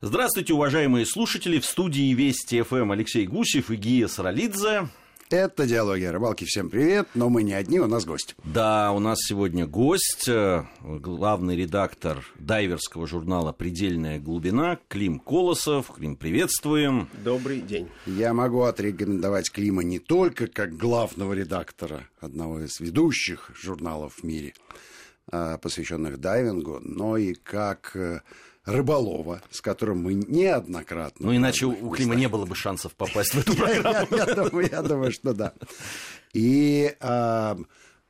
Здравствуйте, 0.00 0.54
уважаемые 0.54 1.04
слушатели. 1.04 1.58
В 1.58 1.64
студии 1.64 2.14
Вести 2.14 2.62
ФМ 2.62 2.92
Алексей 2.92 3.26
Гусев 3.26 3.68
и 3.72 3.74
Гия 3.74 4.06
Саралидзе. 4.06 4.90
Это 5.28 5.66
«Диалоги 5.66 6.04
о 6.04 6.12
рыбалке». 6.12 6.44
Всем 6.46 6.70
привет, 6.70 7.08
но 7.14 7.28
мы 7.28 7.42
не 7.42 7.52
одни, 7.52 7.80
у 7.80 7.88
нас 7.88 8.04
гость. 8.04 8.36
Да, 8.44 8.92
у 8.92 9.00
нас 9.00 9.18
сегодня 9.20 9.66
гость, 9.66 10.28
э, 10.28 10.64
главный 10.82 11.56
редактор 11.56 12.24
дайверского 12.38 13.08
журнала 13.08 13.50
«Предельная 13.50 14.20
глубина» 14.20 14.78
Клим 14.86 15.18
Колосов. 15.18 15.90
Клим, 15.92 16.14
приветствуем. 16.14 17.08
Добрый 17.24 17.60
день. 17.60 17.88
Я 18.06 18.32
могу 18.32 18.62
отрекомендовать 18.62 19.50
Клима 19.50 19.82
не 19.82 19.98
только 19.98 20.46
как 20.46 20.76
главного 20.76 21.32
редактора 21.32 22.06
одного 22.20 22.60
из 22.60 22.78
ведущих 22.78 23.50
журналов 23.60 24.14
в 24.18 24.22
мире, 24.22 24.54
э, 25.32 25.58
посвященных 25.60 26.20
дайвингу, 26.20 26.78
но 26.82 27.16
и 27.16 27.34
как 27.34 27.96
э, 27.96 28.20
рыболова, 28.68 29.42
с 29.50 29.60
которым 29.60 30.02
мы 30.02 30.14
неоднократно... 30.14 31.26
Ну, 31.26 31.36
иначе 31.36 31.66
у 31.66 31.90
Клима 31.90 32.14
не 32.14 32.28
было 32.28 32.44
бы 32.44 32.54
шансов 32.54 32.94
попасть 32.94 33.34
в 33.34 33.38
эту 33.38 33.54
программу. 33.56 34.60
Я, 34.60 34.82
думаю, 34.82 35.10
что 35.10 35.32
да. 35.32 35.54
И 36.34 36.94
а, 37.00 37.58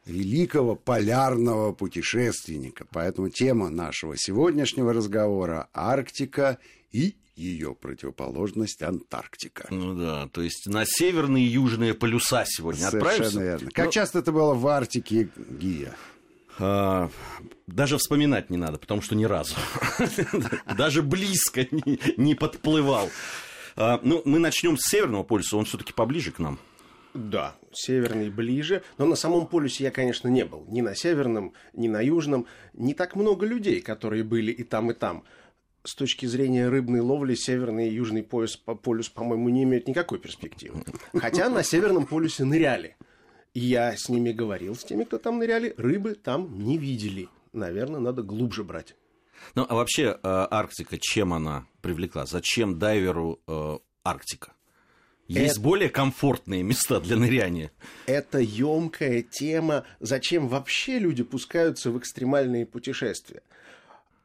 великого 0.04 0.74
полярного 0.74 1.72
путешественника. 1.72 2.86
Поэтому 2.92 3.30
тема 3.30 3.70
нашего 3.70 4.16
сегодняшнего 4.16 4.92
разговора– 4.92 5.68
Арктика 5.72 6.58
и 6.90 7.16
ее 7.36 7.76
противоположность 7.76 8.82
Антарктика. 8.82 9.68
Ну 9.70 9.94
да, 9.94 10.28
то 10.32 10.42
есть 10.42 10.66
на 10.66 10.84
северные 10.84 11.44
и 11.44 11.48
южные 11.48 11.94
полюса 11.94 12.44
сегодня 12.46 12.90
Совершенно 12.90 13.12
отправимся. 13.12 13.40
верно. 13.40 13.70
Как 13.70 13.86
Но... 13.86 13.92
часто 13.92 14.18
это 14.18 14.32
было 14.32 14.54
в 14.54 14.66
Арктике, 14.66 15.28
Гия? 15.36 15.94
А, 16.58 17.10
даже 17.66 17.98
вспоминать 17.98 18.50
не 18.50 18.56
надо, 18.56 18.78
потому 18.78 19.02
что 19.02 19.14
ни 19.14 19.24
разу. 19.24 19.54
Даже 20.76 21.02
близко 21.02 21.66
не, 21.70 22.34
подплывал. 22.34 23.10
А, 23.76 24.00
ну, 24.02 24.22
мы 24.24 24.38
начнем 24.38 24.76
с 24.76 24.88
Северного 24.88 25.22
полюса, 25.22 25.56
он 25.56 25.64
все-таки 25.64 25.92
поближе 25.92 26.32
к 26.32 26.38
нам. 26.38 26.58
Да, 27.14 27.56
северный 27.72 28.30
ближе. 28.30 28.82
Но 28.98 29.06
на 29.06 29.16
самом 29.16 29.46
полюсе 29.46 29.84
я, 29.84 29.90
конечно, 29.90 30.28
не 30.28 30.44
был. 30.44 30.66
Ни 30.68 30.82
на 30.82 30.94
северном, 30.94 31.54
ни 31.72 31.88
на 31.88 32.00
южном. 32.00 32.46
Не 32.74 32.94
так 32.94 33.16
много 33.16 33.46
людей, 33.46 33.80
которые 33.80 34.24
были 34.24 34.52
и 34.52 34.62
там, 34.62 34.90
и 34.90 34.94
там. 34.94 35.24
С 35.84 35.94
точки 35.94 36.26
зрения 36.26 36.68
рыбной 36.68 37.00
ловли, 37.00 37.34
северный 37.34 37.88
и 37.88 37.94
южный 37.94 38.22
полюс, 38.22 38.56
полюс, 38.56 39.08
по-моему, 39.08 39.48
не 39.48 39.62
имеют 39.64 39.88
никакой 39.88 40.18
перспективы. 40.18 40.84
Хотя 41.14 41.48
на 41.48 41.62
северном 41.62 42.06
полюсе 42.06 42.44
ныряли. 42.44 42.96
Я 43.58 43.96
с 43.96 44.08
ними 44.08 44.30
говорил, 44.30 44.76
с 44.76 44.84
теми, 44.84 45.02
кто 45.02 45.18
там 45.18 45.38
ныряли, 45.38 45.74
рыбы 45.76 46.14
там 46.14 46.58
не 46.58 46.78
видели. 46.78 47.28
Наверное, 47.52 47.98
надо 47.98 48.22
глубже 48.22 48.62
брать. 48.62 48.94
Ну, 49.56 49.66
а 49.68 49.74
вообще 49.74 50.04
э, 50.04 50.18
Арктика, 50.22 50.96
чем 50.98 51.32
она 51.32 51.66
привлекла? 51.80 52.24
Зачем 52.24 52.78
дайверу 52.78 53.40
э, 53.48 53.78
Арктика? 54.04 54.52
Есть 55.26 55.54
это... 55.54 55.60
более 55.60 55.88
комфортные 55.88 56.62
места 56.62 57.00
для 57.00 57.16
ныряния. 57.16 57.72
Это 58.06 58.38
емкая 58.38 59.22
тема, 59.22 59.84
зачем 59.98 60.46
вообще 60.48 61.00
люди 61.00 61.24
пускаются 61.24 61.90
в 61.90 61.98
экстремальные 61.98 62.64
путешествия. 62.64 63.42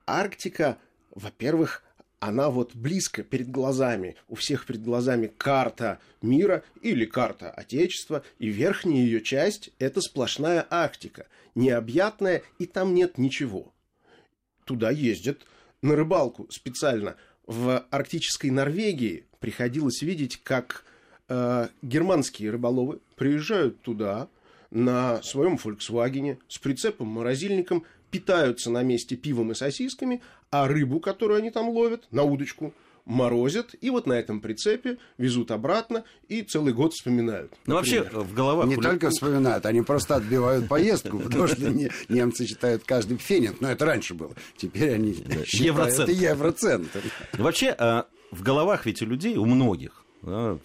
Арктика, 0.06 0.78
во-первых, 1.09 1.84
она 2.28 2.50
вот 2.50 2.74
близко 2.74 3.22
перед 3.22 3.52
глазами, 3.52 4.16
у 4.30 4.36
всех 4.36 4.66
перед 4.66 4.82
глазами 4.82 5.28
карта 5.28 6.00
мира 6.22 6.64
или 6.82 7.04
карта 7.04 7.52
Отечества, 7.52 8.24
и 8.40 8.48
верхняя 8.48 9.04
ее 9.04 9.20
часть– 9.20 9.72
это 9.80 10.00
сплошная 10.00 10.66
Арктика, 10.70 11.28
необъятная, 11.54 12.44
и 12.60 12.66
там 12.66 12.94
нет 12.94 13.18
ничего. 13.18 13.74
Туда 14.64 14.90
ездят 14.90 15.46
на 15.82 15.98
рыбалку 15.98 16.48
специально. 16.50 17.18
В 17.46 17.86
арктической 17.90 18.52
Норвегии 18.52 19.26
приходилось 19.42 20.02
видеть, 20.02 20.42
как 20.44 20.86
э, 21.28 21.68
германские 21.82 22.52
рыболовы 22.52 23.02
приезжают 23.18 23.82
туда 23.82 24.30
на 24.72 25.22
своем 25.24 25.59
Volkswagen 25.62 26.38
с 26.47 26.58
прицепом-морозильником, 26.58 27.84
питаются 28.13 28.69
на 28.69 28.84
месте 28.84 29.16
пивом 29.16 29.51
и 29.51 29.56
сосисками, 29.56 30.22
а 30.51 30.68
рыбу, 30.68 31.00
которую 31.00 31.40
они 31.40 31.50
там 31.50 31.68
ловят, 31.69 32.03
на 32.12 32.22
удочку, 32.22 32.75
морозят, 33.06 33.74
и 33.81 33.90
вот 33.90 34.06
на 34.06 34.13
этом 34.13 34.40
прицепе 34.40 35.00
везут 35.18 35.50
обратно 35.50 36.03
и 36.28 36.44
целый 36.44 36.73
год 36.73 36.94
вспоминают. 36.94 37.52
Ну, 37.66 37.73
вообще, 37.73 38.03
в 38.03 38.35
головах... 38.35 38.68
Не 38.68 38.78
только 38.78 39.09
вспоминают, 39.09 39.66
они 39.66 39.81
просто 39.81 40.16
отбивают 40.16 40.68
поездку, 40.68 41.18
потому 41.19 41.47
что 41.47 41.72
немцы 42.07 42.46
считают 42.46 42.84
каждый 42.84 43.18
фенинг, 43.18 43.59
но 43.62 43.72
это 43.72 43.84
раньше 43.85 44.13
было. 44.13 44.35
Теперь 44.57 44.94
они 44.94 45.16
считают 45.44 46.00
это 46.00 46.12
евроцент. 46.12 46.90
Вообще, 47.34 47.75
а, 47.79 48.06
в 48.29 48.44
головах 48.44 48.85
ведь 48.85 49.02
у 49.02 49.07
людей, 49.07 49.38
у 49.38 49.46
многих, 49.46 50.03
да, 50.23 50.57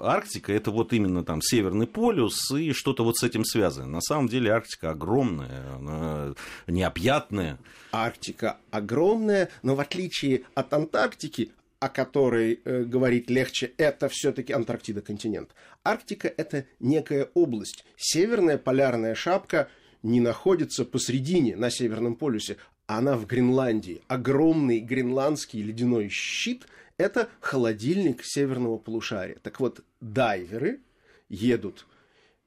Арктика 0.00 0.52
это 0.52 0.70
вот 0.70 0.92
именно 0.92 1.24
там 1.24 1.40
Северный 1.40 1.86
полюс 1.86 2.50
и 2.50 2.72
что-то 2.72 3.04
вот 3.04 3.16
с 3.16 3.22
этим 3.22 3.42
связано. 3.44 3.86
На 3.86 4.00
самом 4.02 4.28
деле 4.28 4.52
Арктика 4.52 4.90
огромная, 4.90 5.76
она 5.76 6.34
необъятная. 6.66 7.58
Арктика 7.90 8.58
огромная, 8.70 9.48
но 9.62 9.74
в 9.74 9.80
отличие 9.80 10.42
от 10.54 10.74
Антарктики, 10.74 11.52
о 11.80 11.88
которой 11.88 12.60
э, 12.62 12.84
говорить 12.84 13.30
легче, 13.30 13.72
это 13.78 14.10
все-таки 14.10 14.52
Антарктида 14.52 15.00
континент. 15.00 15.50
Арктика 15.84 16.28
это 16.28 16.66
некая 16.78 17.30
область. 17.32 17.86
Северная 17.96 18.58
полярная 18.58 19.14
шапка 19.14 19.68
не 20.02 20.20
находится 20.20 20.84
посредине 20.84 21.56
на 21.56 21.70
Северном 21.70 22.14
полюсе, 22.14 22.58
она 22.86 23.16
в 23.16 23.26
Гренландии. 23.26 24.02
Огромный 24.06 24.80
гренландский 24.80 25.62
ледяной 25.62 26.10
щит– 26.10 26.66
это 26.98 27.30
холодильник 27.40 28.22
северного 28.22 28.76
полушария. 28.76 29.38
Так 29.42 29.60
вот, 29.60 29.84
дайверы 30.00 30.80
едут 31.28 31.86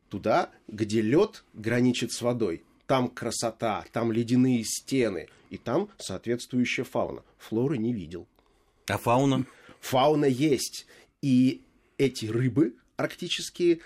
туда, 0.09 0.51
где 0.67 1.01
лед 1.01 1.44
граничит 1.53 2.12
с 2.12 2.22
водой. 2.22 2.63
Там 2.85 3.07
красота, 3.07 3.85
там 3.94 4.11
ледяные 4.11 4.63
стены, 4.66 5.29
и 5.50 5.57
там 5.57 5.90
соответствующая 5.97 6.84
фауна. 6.84 7.23
Флоры 7.38 7.78
не 7.78 7.94
видел. 7.94 8.28
А 8.88 8.97
фауна? 8.97 9.45
Фауна 9.79 10.25
есть. 10.25 10.85
И 11.22 11.63
эти 11.97 12.25
рыбы 12.25 12.75
арктические, 12.97 13.79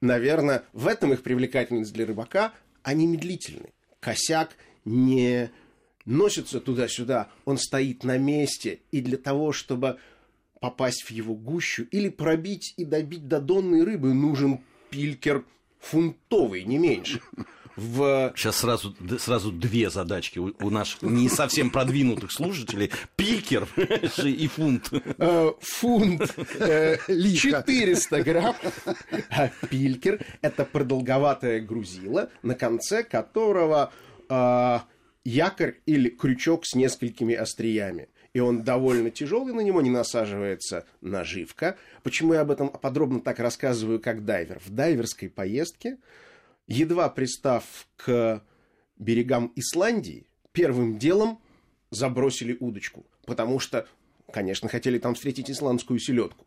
наверное, 0.00 0.62
в 0.72 0.86
этом 0.86 1.12
их 1.12 1.22
привлекательность 1.22 1.92
для 1.92 2.06
рыбака, 2.06 2.54
они 2.82 3.06
медлительны. 3.06 3.72
Косяк 3.98 4.56
не 4.84 5.50
носится 6.06 6.60
туда-сюда, 6.60 7.28
он 7.44 7.58
стоит 7.58 8.04
на 8.04 8.16
месте, 8.16 8.80
и 8.90 9.00
для 9.00 9.18
того, 9.18 9.52
чтобы 9.52 9.98
попасть 10.60 11.02
в 11.02 11.10
его 11.10 11.34
гущу 11.34 11.84
или 11.90 12.08
пробить 12.08 12.72
и 12.76 12.84
добить 12.84 13.28
до 13.28 13.40
донной 13.40 13.84
рыбы, 13.84 14.14
нужен 14.14 14.60
пилькер 14.90 15.44
фунтовый, 15.80 16.64
не 16.64 16.78
меньше. 16.78 17.20
В... 17.76 18.32
Сейчас 18.34 18.56
сразу, 18.56 18.96
сразу 19.18 19.52
две 19.52 19.90
задачки 19.90 20.38
у, 20.38 20.54
у 20.60 20.70
наших 20.70 21.02
не 21.02 21.28
совсем 21.28 21.68
продвинутых 21.68 22.32
слушателей. 22.32 22.90
Пилькер 23.16 23.68
и 24.24 24.48
фунт. 24.48 24.90
Э, 25.18 25.52
фунт 25.60 26.34
400 27.06 28.16
э, 28.16 28.22
грамм. 28.22 28.56
А 29.28 29.50
пилькер– 29.68 30.24
это 30.40 30.64
продолговатое 30.64 31.60
грузило, 31.60 32.30
на 32.42 32.54
конце 32.54 33.04
которого 33.04 33.92
а, 34.30 34.84
якорь 35.26 35.80
или 35.86 36.08
крючок 36.08 36.64
с 36.64 36.74
несколькими 36.74 37.34
остриями. 37.34 38.08
И 38.32 38.38
он 38.38 38.62
довольно 38.62 39.10
тяжелый, 39.10 39.52
на 39.52 39.60
него 39.60 39.80
не 39.80 39.90
насаживается 39.90 40.86
наживка. 41.00 41.76
Почему 42.02 42.34
я 42.34 42.42
об 42.42 42.50
этом 42.50 42.68
подробно 42.68 43.20
так 43.20 43.40
рассказываю, 43.40 44.00
как 44.00 44.24
дайвер? 44.24 44.60
В 44.64 44.70
дайверской 44.70 45.28
поездке, 45.28 45.98
едва 46.68 47.08
пристав 47.08 47.88
к 47.96 48.42
берегам 48.98 49.52
Исландии, 49.56 50.26
первым 50.52 50.98
делом 50.98 51.40
забросили 51.90 52.56
удочку. 52.60 53.04
Потому 53.24 53.58
что, 53.58 53.88
конечно, 54.32 54.68
хотели 54.68 54.98
там 54.98 55.14
встретить 55.14 55.50
исландскую 55.50 55.98
селедку. 55.98 56.46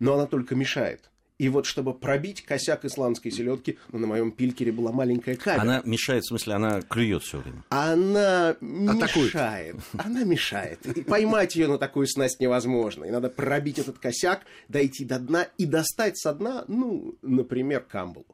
Но 0.00 0.14
она 0.14 0.26
только 0.26 0.56
мешает. 0.56 1.10
И 1.38 1.48
вот 1.48 1.66
чтобы 1.66 1.94
пробить 1.94 2.42
косяк 2.42 2.84
исландской 2.84 3.30
селедки, 3.30 3.78
ну, 3.92 4.00
на 4.00 4.08
моем 4.08 4.32
пилькере 4.32 4.72
была 4.72 4.90
маленькая 4.90 5.36
камера. 5.36 5.62
Она 5.62 5.82
мешает, 5.84 6.24
в 6.24 6.28
смысле, 6.28 6.54
она 6.54 6.82
клюет 6.82 7.22
все 7.22 7.38
время. 7.38 7.62
Она 7.68 8.56
мешает. 8.60 9.76
Она 9.96 10.24
мешает. 10.24 10.84
И 10.84 11.02
поймать 11.02 11.54
ее 11.54 11.68
на 11.68 11.78
такую 11.78 12.08
снасть 12.08 12.40
невозможно. 12.40 13.04
И 13.04 13.10
надо 13.10 13.30
пробить 13.30 13.78
этот 13.78 14.00
косяк, 14.00 14.42
дойти 14.66 15.04
до 15.04 15.20
дна 15.20 15.46
и 15.58 15.64
достать 15.64 16.18
со 16.18 16.34
дна, 16.34 16.64
ну, 16.66 17.16
например, 17.22 17.82
камбалу. 17.82 18.26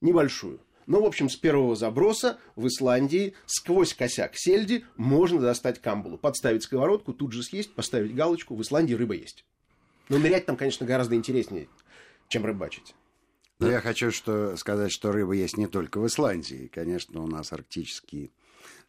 Небольшую. 0.00 0.60
Но, 0.86 1.02
в 1.02 1.04
общем, 1.04 1.28
с 1.28 1.36
первого 1.36 1.76
заброса 1.76 2.38
в 2.56 2.66
Исландии 2.66 3.34
сквозь 3.44 3.92
косяк 3.92 4.32
сельди 4.34 4.86
можно 4.96 5.40
достать 5.40 5.78
камбалу. 5.78 6.16
Подставить 6.16 6.62
сковородку, 6.62 7.12
тут 7.12 7.32
же 7.32 7.42
съесть, 7.42 7.74
поставить 7.74 8.14
галочку. 8.14 8.56
В 8.56 8.62
Исландии 8.62 8.94
рыба 8.94 9.12
есть. 9.12 9.44
Но 10.08 10.18
нырять 10.18 10.46
там, 10.46 10.56
конечно, 10.56 10.86
гораздо 10.86 11.14
интереснее 11.14 11.68
чем 12.30 12.46
рыбачить. 12.46 12.94
Но 13.58 13.70
я 13.70 13.82
хочу 13.82 14.10
что, 14.10 14.56
сказать, 14.56 14.90
что 14.90 15.12
рыба 15.12 15.34
есть 15.34 15.58
не 15.58 15.66
только 15.66 16.00
в 16.00 16.06
Исландии. 16.06 16.70
Конечно, 16.72 17.22
у 17.22 17.26
нас 17.26 17.52
арктические 17.52 18.30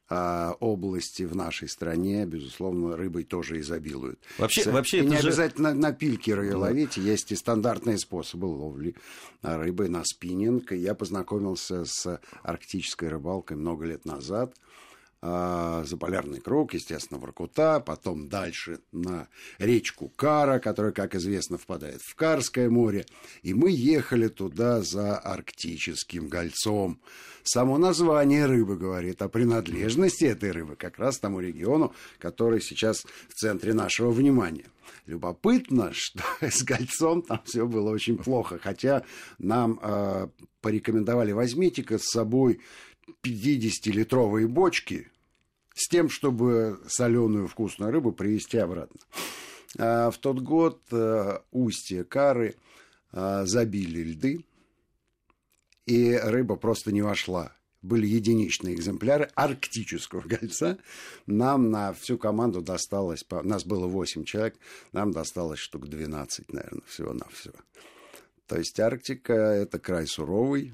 а, 0.07 0.55
области 0.61 1.23
в 1.23 1.35
нашей 1.35 1.67
стране, 1.67 2.25
безусловно, 2.25 2.95
рыбой 2.95 3.25
тоже 3.25 3.59
изобилуют. 3.59 4.19
Вообще, 4.37 4.63
С- 4.63 4.67
вообще 4.67 4.97
и 4.97 5.01
это 5.01 5.09
не 5.09 5.17
же- 5.17 5.27
обязательно 5.27 5.73
на 5.73 5.91
пилькеры 5.91 6.45
ее 6.45 6.55
ловить, 6.55 6.95
есть 6.95 7.31
и 7.33 7.35
стандартные 7.35 7.97
способы 7.97 8.45
ловли 8.45 8.95
рыбы 9.41 9.89
на 9.89 10.03
спиннинг. 10.05 10.71
Я 10.71 10.95
познакомился 10.95 11.83
с 11.83 12.21
арктической 12.43 13.09
рыбалкой 13.09 13.57
много 13.57 13.85
лет 13.85 14.05
назад. 14.05 14.55
А, 15.23 15.83
Заполярный 15.85 16.39
круг, 16.39 16.73
естественно, 16.73 17.19
Воркута, 17.19 17.79
потом 17.79 18.27
дальше 18.27 18.79
на 18.91 19.27
речку 19.59 20.09
Кара, 20.09 20.57
которая, 20.57 20.93
как 20.93 21.13
известно, 21.13 21.59
впадает 21.59 22.01
в 22.01 22.15
Карское 22.15 22.71
море. 22.71 23.05
И 23.43 23.53
мы 23.53 23.69
ехали 23.69 24.29
туда 24.29 24.81
за 24.81 25.19
арктическим 25.19 26.27
гольцом. 26.27 26.99
Само 27.43 27.77
название 27.77 28.47
рыбы 28.47 28.77
говорит 28.77 29.21
о 29.21 29.29
принадлежности 29.29 30.25
этой 30.25 30.49
рыбы 30.49 30.75
как 30.75 30.97
раз 30.97 31.19
тому 31.19 31.39
региону, 31.39 31.93
который 32.17 32.59
сейчас 32.59 33.05
в 33.29 33.35
центре 33.35 33.75
нашего 33.75 34.09
внимания. 34.09 34.65
Любопытно, 35.05 35.91
что 35.93 36.23
с 36.41 36.63
гольцом 36.63 37.21
там 37.21 37.41
все 37.45 37.67
было 37.67 37.91
очень 37.91 38.17
плохо, 38.17 38.57
хотя 38.57 39.03
нам 39.37 39.79
э, 39.83 40.29
порекомендовали 40.61 41.31
возьмите-ка 41.31 41.99
с 41.99 42.05
собой 42.05 42.59
50-литровые 43.23 44.47
бочки 44.47 45.10
с 45.73 45.87
тем, 45.87 46.09
чтобы 46.09 46.79
соленую 46.87 47.47
вкусную 47.47 47.91
рыбу 47.91 48.11
привезти 48.11 48.57
обратно. 48.57 48.99
А 49.77 50.11
в 50.11 50.17
тот 50.17 50.39
год 50.39 50.81
э, 50.91 51.39
устье 51.51 52.03
Кары 52.03 52.55
э, 53.13 53.45
забили 53.45 54.03
льды, 54.03 54.45
и 55.85 56.15
рыба 56.15 56.55
просто 56.55 56.91
не 56.91 57.01
вошла. 57.01 57.53
Были 57.81 58.05
единичные 58.05 58.75
экземпляры 58.75 59.29
арктического 59.33 60.21
гольца. 60.21 60.77
Нам 61.25 61.71
на 61.71 61.93
всю 61.93 62.17
команду 62.17 62.61
досталось, 62.61 63.25
нас 63.43 63.65
было 63.65 63.87
8 63.87 64.23
человек, 64.23 64.55
нам 64.91 65.11
досталось 65.11 65.59
штук 65.59 65.87
12, 65.87 66.53
наверное, 66.53 66.83
всего-навсего. 66.85 67.55
То 68.45 68.57
есть 68.57 68.79
Арктика– 68.79 69.33
это 69.33 69.79
край 69.79 70.05
суровый, 70.05 70.73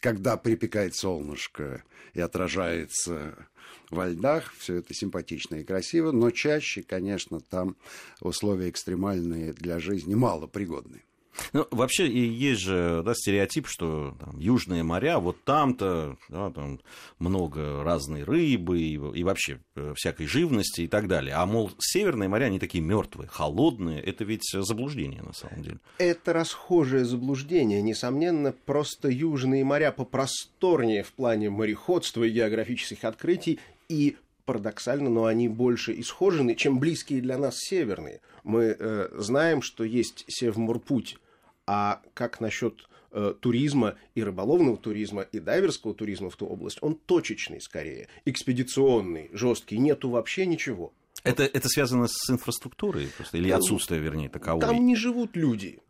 когда 0.00 0.36
припекает 0.36 0.94
солнышко 0.94 1.84
и 2.14 2.20
отражается 2.20 3.48
во 3.90 4.08
льдах, 4.08 4.54
все 4.56 4.76
это 4.76 4.94
симпатично 4.94 5.56
и 5.56 5.64
красиво, 5.64 6.12
но 6.12 6.30
чаще, 6.30 6.82
конечно, 6.82 7.40
там 7.40 7.76
условия 8.20 8.70
экстремальные 8.70 9.52
для 9.52 9.78
жизни 9.80 10.14
малопригодные. 10.14 11.02
Ну, 11.52 11.66
вообще 11.70 12.08
и 12.08 12.20
есть 12.20 12.60
же 12.60 13.02
да, 13.04 13.14
стереотип, 13.14 13.66
что 13.66 14.16
там, 14.18 14.38
южные 14.38 14.82
моря, 14.82 15.18
вот 15.18 15.42
там-то 15.44 16.16
да, 16.28 16.50
там 16.50 16.80
много 17.18 17.82
разной 17.82 18.24
рыбы 18.24 18.80
и, 18.80 18.94
и 18.94 19.24
вообще 19.24 19.60
э, 19.76 19.94
всякой 19.96 20.26
живности 20.26 20.82
и 20.82 20.88
так 20.88 21.08
далее. 21.08 21.34
А, 21.34 21.46
мол, 21.46 21.70
северные 21.78 22.28
моря, 22.28 22.46
они 22.46 22.58
такие 22.58 22.82
мертвые, 22.82 23.28
холодные. 23.28 24.00
Это 24.00 24.24
ведь 24.24 24.50
заблуждение 24.52 25.22
на 25.22 25.32
самом 25.32 25.62
деле. 25.62 25.78
Это 25.98 26.32
расхожее 26.32 27.04
заблуждение. 27.04 27.82
Несомненно, 27.82 28.52
просто 28.52 29.08
южные 29.08 29.64
моря 29.64 29.92
попросторнее 29.92 31.02
в 31.02 31.12
плане 31.12 31.50
мореходства 31.50 32.24
и 32.24 32.30
географических 32.30 33.04
открытий, 33.04 33.58
и 33.88 34.16
парадоксально, 34.44 35.10
но 35.10 35.24
они 35.26 35.48
больше 35.48 35.98
исхожены, 36.00 36.54
чем 36.54 36.78
близкие 36.78 37.20
для 37.20 37.38
нас 37.38 37.58
северные. 37.58 38.20
Мы 38.44 38.76
э, 38.78 39.08
знаем, 39.18 39.62
что 39.62 39.84
есть 39.84 40.24
Севморпуть, 40.28 41.18
а 41.66 42.02
как 42.14 42.40
насчет 42.40 42.88
э, 43.12 43.34
туризма 43.38 43.96
и 44.14 44.22
рыболовного 44.22 44.76
туризма 44.76 45.22
и 45.22 45.38
дайверского 45.38 45.94
туризма 45.94 46.30
в 46.30 46.36
ту 46.36 46.46
область, 46.46 46.78
он 46.80 46.94
точечный 46.94 47.60
скорее, 47.60 48.08
экспедиционный, 48.24 49.30
жесткий, 49.32 49.78
нету 49.78 50.10
вообще 50.10 50.46
ничего. 50.46 50.92
Это, 51.22 51.42
это 51.44 51.68
связано 51.68 52.06
с 52.08 52.30
инфраструктурой 52.30 53.08
просто, 53.16 53.36
или 53.36 53.50
отсутствие, 53.50 54.00
вернее, 54.00 54.28
таковой? 54.28 54.60
Там 54.60 54.86
не 54.86 54.96
живут 54.96 55.36
люди. 55.36 55.80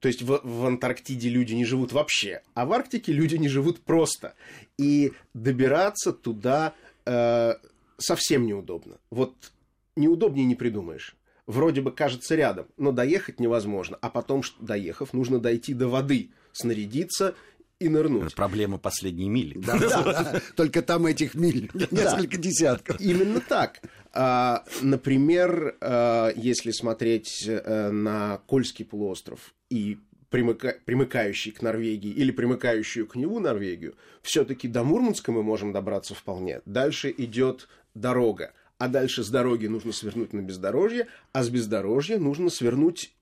То 0.00 0.06
есть 0.06 0.22
в, 0.22 0.40
в 0.44 0.66
Антарктиде 0.66 1.28
люди 1.28 1.54
не 1.54 1.64
живут 1.64 1.92
вообще, 1.92 2.42
а 2.54 2.66
в 2.66 2.72
Арктике 2.72 3.12
люди 3.12 3.36
не 3.36 3.48
живут 3.48 3.80
просто. 3.80 4.34
И 4.76 5.12
добираться 5.34 6.12
туда 6.12 6.74
э, 7.04 7.54
совсем 7.98 8.46
неудобно. 8.46 8.98
Вот 9.10 9.52
неудобнее 9.96 10.46
не 10.46 10.54
придумаешь. 10.54 11.16
Вроде 11.46 11.80
бы 11.80 11.92
кажется 11.92 12.34
рядом, 12.34 12.66
но 12.76 12.92
доехать 12.92 13.40
невозможно. 13.40 13.96
А 14.00 14.10
потом, 14.10 14.42
доехав, 14.60 15.12
нужно 15.12 15.38
дойти 15.38 15.72
до 15.72 15.88
воды, 15.88 16.30
снарядиться 16.52 17.34
и 17.78 17.88
нырнуть. 17.88 18.34
проблема 18.34 18.78
последней 18.78 19.28
мили. 19.28 19.58
Да. 19.58 20.42
Только 20.56 20.82
там 20.82 21.06
этих 21.06 21.34
миль 21.34 21.70
несколько 21.90 22.36
десятков. 22.36 23.00
Именно 23.00 23.40
так. 23.40 23.80
А, 24.12 24.64
например, 24.82 25.76
а, 25.80 26.32
если 26.34 26.70
смотреть 26.72 27.44
э, 27.46 27.90
на 27.90 28.38
Кольский 28.46 28.84
полуостров 28.84 29.54
и 29.70 29.98
примыка- 30.30 30.76
примыкающий 30.84 31.52
к 31.52 31.62
Норвегии 31.62 32.10
или 32.10 32.30
примыкающую 32.30 33.06
к 33.06 33.16
нему 33.16 33.38
Норвегию, 33.38 33.94
все-таки 34.22 34.68
до 34.68 34.82
Мурманска 34.84 35.32
мы 35.32 35.42
можем 35.42 35.72
добраться 35.72 36.14
вполне. 36.14 36.60
Дальше 36.66 37.14
идет 37.16 37.68
дорога. 37.94 38.52
А 38.78 38.88
дальше 38.88 39.24
с 39.24 39.28
дороги 39.28 39.66
нужно 39.66 39.92
свернуть 39.92 40.32
на 40.32 40.40
бездорожье, 40.40 41.08
а 41.32 41.42
с 41.42 41.50
бездорожья 41.50 42.18
нужно 42.18 42.48
свернуть 42.48 43.12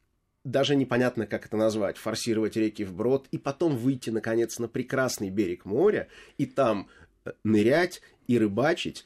даже 0.47 0.77
непонятно, 0.77 1.27
как 1.27 1.45
это 1.45 1.57
назвать, 1.57 1.97
форсировать 1.97 2.57
реки 2.57 2.85
вброд, 2.85 3.27
и 3.33 3.39
потом 3.39 3.77
выйти, 3.77 4.11
наконец, 4.11 4.59
на 4.61 4.69
прекрасный 4.69 5.29
берег 5.29 5.65
моря, 5.65 6.07
и 6.39 6.47
там 6.47 6.89
э, 7.25 7.33
нырять 7.43 8.01
и 8.29 8.39
рыбачить. 8.39 9.05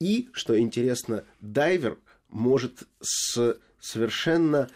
И, 0.00 0.28
что 0.32 0.58
интересно, 0.58 1.24
дайвер 1.40 1.96
может 2.28 2.88
с 3.00 3.56
совершенно 3.78 4.68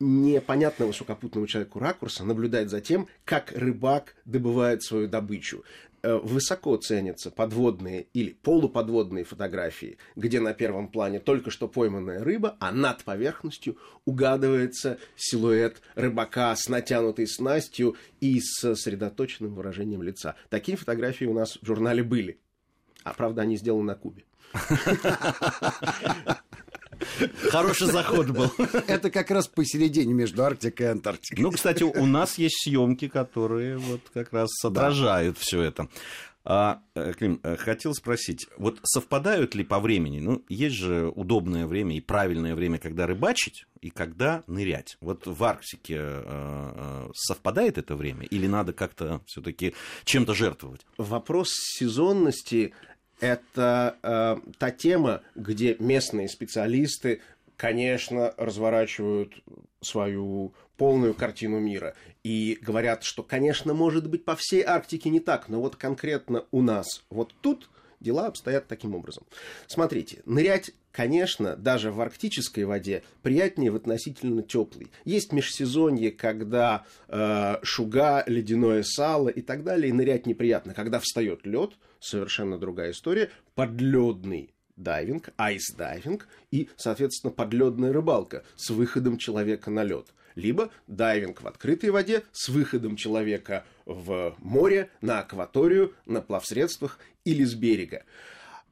непонятного 0.00 0.92
сухопутному 0.92 1.46
человеку 1.46 1.80
ракурса 1.80 2.24
наблюдать 2.24 2.70
за 2.70 2.80
тем, 2.80 3.08
как 3.24 3.52
рыбак 3.52 4.14
добывает 4.24 4.82
свою 4.82 5.08
добычу. 5.08 5.64
Э, 6.02 6.18
Высоко 6.18 6.76
ценятся 6.76 7.30
подводные 7.30 8.06
или 8.12 8.30
полуподводные 8.30 9.24
фотографии, 9.24 9.98
где 10.14 10.40
на 10.40 10.54
первом 10.54 10.88
плане 10.88 11.18
только 11.18 11.50
что 11.50 11.66
пойманная 11.66 12.22
рыба, 12.22 12.56
а 12.60 12.70
над 12.70 13.02
поверхностью 13.02 13.76
угадывается 14.04 14.98
силуэт 15.16 15.82
рыбака 15.96 16.54
с 16.54 16.68
натянутой 16.68 17.26
снастью 17.26 17.96
и 18.20 18.38
с 18.40 18.60
сосредоточенным 18.60 19.54
выражением 19.54 20.02
лица. 20.02 20.36
Такие 20.50 20.78
фотографии 20.78 21.24
у 21.24 21.34
нас 21.34 21.58
в 21.60 21.66
журнале 21.66 22.04
были. 22.04 22.38
А 23.02 23.14
правда, 23.14 23.42
они 23.42 23.56
сделаны 23.56 23.84
на 23.84 23.94
Кубе. 23.94 24.24
Хороший 27.50 27.86
заход 27.86 28.30
был. 28.30 28.52
Это 28.86 29.10
как 29.10 29.30
раз 29.30 29.48
посередине 29.48 30.12
между 30.14 30.44
Арктикой 30.44 30.86
и 30.86 30.90
Антарктикой. 30.90 31.42
Ну, 31.42 31.50
кстати, 31.50 31.82
у 31.82 32.06
нас 32.06 32.38
есть 32.38 32.62
съемки, 32.62 33.08
которые 33.08 33.78
вот 33.78 34.00
как 34.12 34.32
раз 34.32 34.50
отражают 34.64 35.38
все 35.38 35.62
это. 35.62 35.88
А, 36.50 36.80
э, 36.94 37.12
Клим, 37.12 37.40
э, 37.42 37.56
хотел 37.56 37.92
спросить, 37.92 38.46
вот 38.56 38.78
совпадают 38.82 39.54
ли 39.54 39.64
по 39.64 39.80
времени? 39.80 40.18
Ну, 40.18 40.42
есть 40.48 40.76
же 40.76 41.08
удобное 41.14 41.66
время 41.66 41.94
и 41.94 42.00
правильное 42.00 42.54
время, 42.54 42.78
когда 42.78 43.06
рыбачить 43.06 43.66
и 43.82 43.90
когда 43.90 44.44
нырять. 44.46 44.96
Вот 45.02 45.26
в 45.26 45.44
Арктике 45.44 45.96
э, 45.98 47.10
совпадает 47.14 47.76
это 47.76 47.96
время 47.96 48.24
или 48.24 48.46
надо 48.46 48.72
как-то 48.72 49.20
все-таки 49.26 49.74
чем-то 50.04 50.32
жертвовать? 50.32 50.86
Вопрос 50.96 51.50
сезонности– 51.52 52.72
это 53.20 53.96
э, 54.02 54.36
та 54.58 54.70
тема, 54.70 55.22
где 55.34 55.76
местные 55.78 56.28
специалисты, 56.28 57.20
конечно, 57.56 58.34
разворачивают 58.36 59.32
свою 59.80 60.52
полную 60.76 61.14
картину 61.14 61.58
мира 61.58 61.94
и 62.22 62.58
говорят, 62.60 63.02
что, 63.02 63.22
конечно, 63.22 63.74
может 63.74 64.08
быть, 64.08 64.24
по 64.24 64.36
всей 64.36 64.62
Арктике 64.62 65.10
не 65.10 65.20
так, 65.20 65.48
но 65.48 65.60
вот 65.60 65.76
конкретно 65.76 66.44
у 66.50 66.62
нас 66.62 67.04
вот 67.10 67.34
тут 67.40 67.68
дела 68.00 68.26
обстоят 68.26 68.68
таким 68.68 68.94
образом. 68.94 69.24
Смотрите, 69.66 70.22
нырять, 70.24 70.70
конечно, 70.98 71.54
даже 71.54 71.92
в 71.92 72.00
арктической 72.00 72.64
воде 72.64 73.04
приятнее 73.22 73.70
в 73.70 73.76
относительно 73.76 74.42
теплой. 74.42 74.90
Есть 75.04 75.32
межсезонье, 75.32 76.10
когда 76.10 76.86
э, 77.06 77.58
шуга, 77.62 78.24
ледяное 78.26 78.82
сало 78.82 79.28
и 79.28 79.40
так 79.40 79.62
далее, 79.62 79.90
и 79.90 79.92
нырять 79.92 80.26
неприятно. 80.26 80.74
Когда 80.74 80.98
встает 80.98 81.46
лед, 81.46 81.74
совершенно 82.00 82.58
другая 82.58 82.90
история, 82.90 83.30
подледный 83.54 84.52
дайвинг, 84.74 85.28
ice 85.38 85.67
diving 85.67 86.26
и, 86.50 86.68
соответственно, 86.74 87.32
подледная 87.32 87.92
рыбалка 87.92 88.42
с 88.56 88.70
выходом 88.70 89.18
человека 89.18 89.70
на 89.70 89.84
лед. 89.84 90.08
Либо 90.34 90.68
дайвинг 90.88 91.42
в 91.42 91.46
открытой 91.46 91.90
воде 91.90 92.24
с 92.32 92.48
выходом 92.48 92.96
человека 92.96 93.64
в 93.86 94.34
море, 94.38 94.90
на 95.00 95.20
акваторию, 95.20 95.94
на 96.06 96.22
плавсредствах 96.22 96.98
или 97.24 97.44
с 97.44 97.54
берега. 97.54 98.02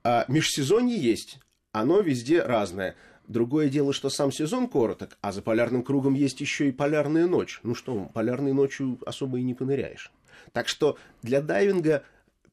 А 0.03 0.25
межсезонье 0.29 0.97
есть, 0.97 1.39
оно 1.77 2.01
везде 2.01 2.43
разное. 2.43 2.97
Другое 3.29 3.69
дело, 3.69 3.93
что 3.93 4.09
сам 4.09 4.33
сезон 4.33 4.67
короток, 4.67 5.19
а 5.21 5.31
за 5.31 5.43
полярным 5.43 5.83
кругом 5.83 6.15
есть 6.15 6.41
еще 6.41 6.69
и 6.69 6.73
полярная 6.73 7.27
ночь. 7.27 7.61
Ну 7.65 7.75
что, 7.75 8.11
полярной 8.15 8.55
ночью 8.55 8.99
особо 9.05 9.39
и 9.39 9.43
не 9.43 9.53
поныряешь. 9.53 10.11
Так 10.53 10.69
что 10.69 10.97
для 11.23 11.43
дайвинга 11.43 12.03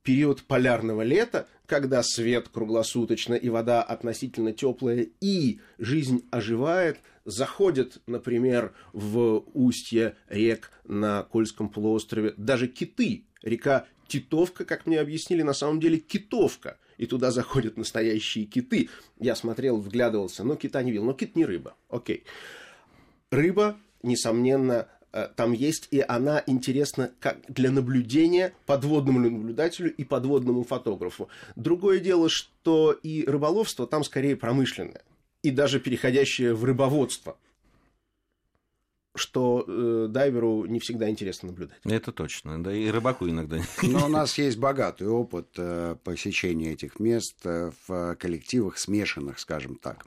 период 0.01 0.44
полярного 0.44 1.03
лета, 1.03 1.48
когда 1.68 2.03
свет 2.03 2.50
круглосуточно 2.50 3.36
и 3.36 3.48
вода 3.48 3.82
относительно 3.82 4.51
теплая, 4.51 5.08
и 5.22 5.62
жизнь 5.77 6.25
оживает, 6.30 6.98
заходят, 7.24 8.01
например, 8.08 8.74
в 8.92 9.46
устье 9.53 10.15
рек 10.27 10.70
на 10.84 11.24
Кольском 11.24 11.70
полуострове 11.70 12.34
даже 12.36 12.68
киты. 12.68 13.24
Река 13.42 13.86
Титовка, 14.08 14.65
как 14.65 14.86
мне 14.86 15.00
объяснили, 15.00 15.44
на 15.44 15.53
самом 15.53 15.80
деле 15.80 15.98
китовка. 15.98 16.77
И 16.98 17.06
туда 17.06 17.32
заходят 17.32 17.78
настоящие 17.78 18.46
киты. 18.46 18.90
Я 19.20 19.36
смотрел, 19.36 19.78
вглядывался, 19.78 20.44
но 20.44 20.56
кита 20.56 20.82
не 20.84 20.92
видел. 20.92 21.06
Но 21.06 21.14
кит 21.14 21.36
не 21.36 21.46
рыба. 21.46 21.76
Окей. 21.90 22.24
Рыба, 23.32 23.78
несомненно, 24.04 24.88
Э, 25.14 25.28
там 25.36 25.54
есть, 25.54 25.88
и 25.92 26.04
она 26.06 26.44
интересна 26.48 27.12
как 27.20 27.38
для 27.48 27.72
наблюдения 27.72 28.54
подводному 28.66 29.20
наблюдателю 29.20 29.94
и 29.94 30.04
подводному 30.04 30.64
фотографу. 30.64 31.30
Другое 31.56 32.00
дело, 32.00 32.30
что 32.30 32.92
и 32.92 33.24
рыболовство 33.26 33.86
там 33.86 34.04
скорее 34.04 34.36
промышленное, 34.36 35.04
и 35.44 35.52
даже 35.52 35.80
переходящее 35.80 36.56
в 36.56 36.66
рыбоводство 36.66 37.38
что 39.15 39.63
э, 39.67 40.08
дайверу 40.10 40.65
не 40.65 40.79
всегда 40.79 41.10
интересно 41.10 41.50
наблюдать. 41.50 41.79
Это 41.84 42.12
точно, 42.12 42.63
да 42.63 42.74
и 42.74 42.89
рыбаку 42.89 43.29
иногда. 43.29 43.60
Но 43.84 44.05
у 44.05 44.10
нас 44.10 44.38
есть 44.38 44.58
богатый 44.58 45.08
опыт 45.08 45.50
э, 45.58 45.96
посещения 46.03 46.74
этих 46.74 47.00
мест 47.00 47.38
э, 47.43 47.72
в 47.88 48.15
коллективах 48.15 48.77
смешанных, 48.77 49.39
скажем 49.39 49.75
так. 49.75 50.05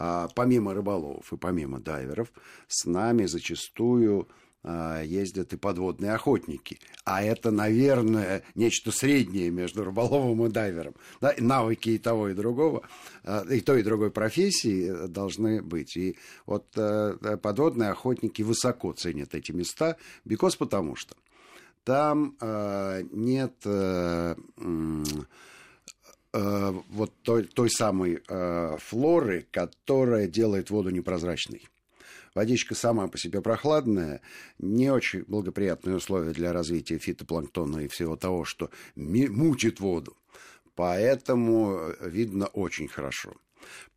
А, 0.00 0.28
помимо 0.34 0.74
рыболовов 0.74 1.32
и 1.32 1.36
помимо 1.36 1.80
дайверов, 1.80 2.32
с 2.68 2.84
нами 2.84 3.26
зачастую 3.26 4.28
ездят 4.64 5.52
и 5.52 5.56
подводные 5.56 6.12
охотники. 6.12 6.78
А 7.04 7.22
это, 7.22 7.50
наверное, 7.50 8.42
нечто 8.54 8.90
среднее 8.90 9.50
между 9.50 9.84
рыболовом 9.84 10.44
и 10.46 10.50
дайвером. 10.50 10.94
Да, 11.20 11.34
навыки 11.38 11.90
и 11.90 11.98
того, 11.98 12.28
и 12.28 12.34
другого, 12.34 12.82
а, 13.24 13.44
и 13.48 13.60
той, 13.60 13.80
и 13.80 13.82
другой 13.84 14.10
профессии 14.10 15.06
должны 15.06 15.62
быть. 15.62 15.96
И 15.96 16.16
вот 16.44 16.66
э, 16.76 17.38
подводные 17.40 17.90
охотники 17.90 18.42
высоко 18.42 18.92
ценят 18.92 19.34
эти 19.34 19.52
места, 19.52 19.96
because 20.26 20.56
потому 20.58 20.96
что 20.96 21.14
там 21.84 22.36
нет 23.12 23.54
э, 23.64 24.34
Э, 26.32 26.72
вот 26.90 27.12
той, 27.22 27.44
той 27.44 27.70
самой 27.70 28.22
э, 28.28 28.76
флоры, 28.78 29.46
которая 29.50 30.26
делает 30.26 30.70
воду 30.70 30.90
непрозрачной. 30.90 31.66
Водичка 32.34 32.74
сама 32.74 33.08
по 33.08 33.18
себе 33.18 33.40
прохладная, 33.40 34.20
не 34.58 34.90
очень 34.90 35.24
благоприятные 35.26 35.96
условия 35.96 36.32
для 36.32 36.52
развития 36.52 36.98
фитопланктона 36.98 37.80
и 37.80 37.88
всего 37.88 38.16
того, 38.16 38.44
что 38.44 38.70
мучит 38.94 39.80
воду. 39.80 40.16
Поэтому 40.74 41.80
видно 42.00 42.46
очень 42.46 42.88
хорошо. 42.88 43.34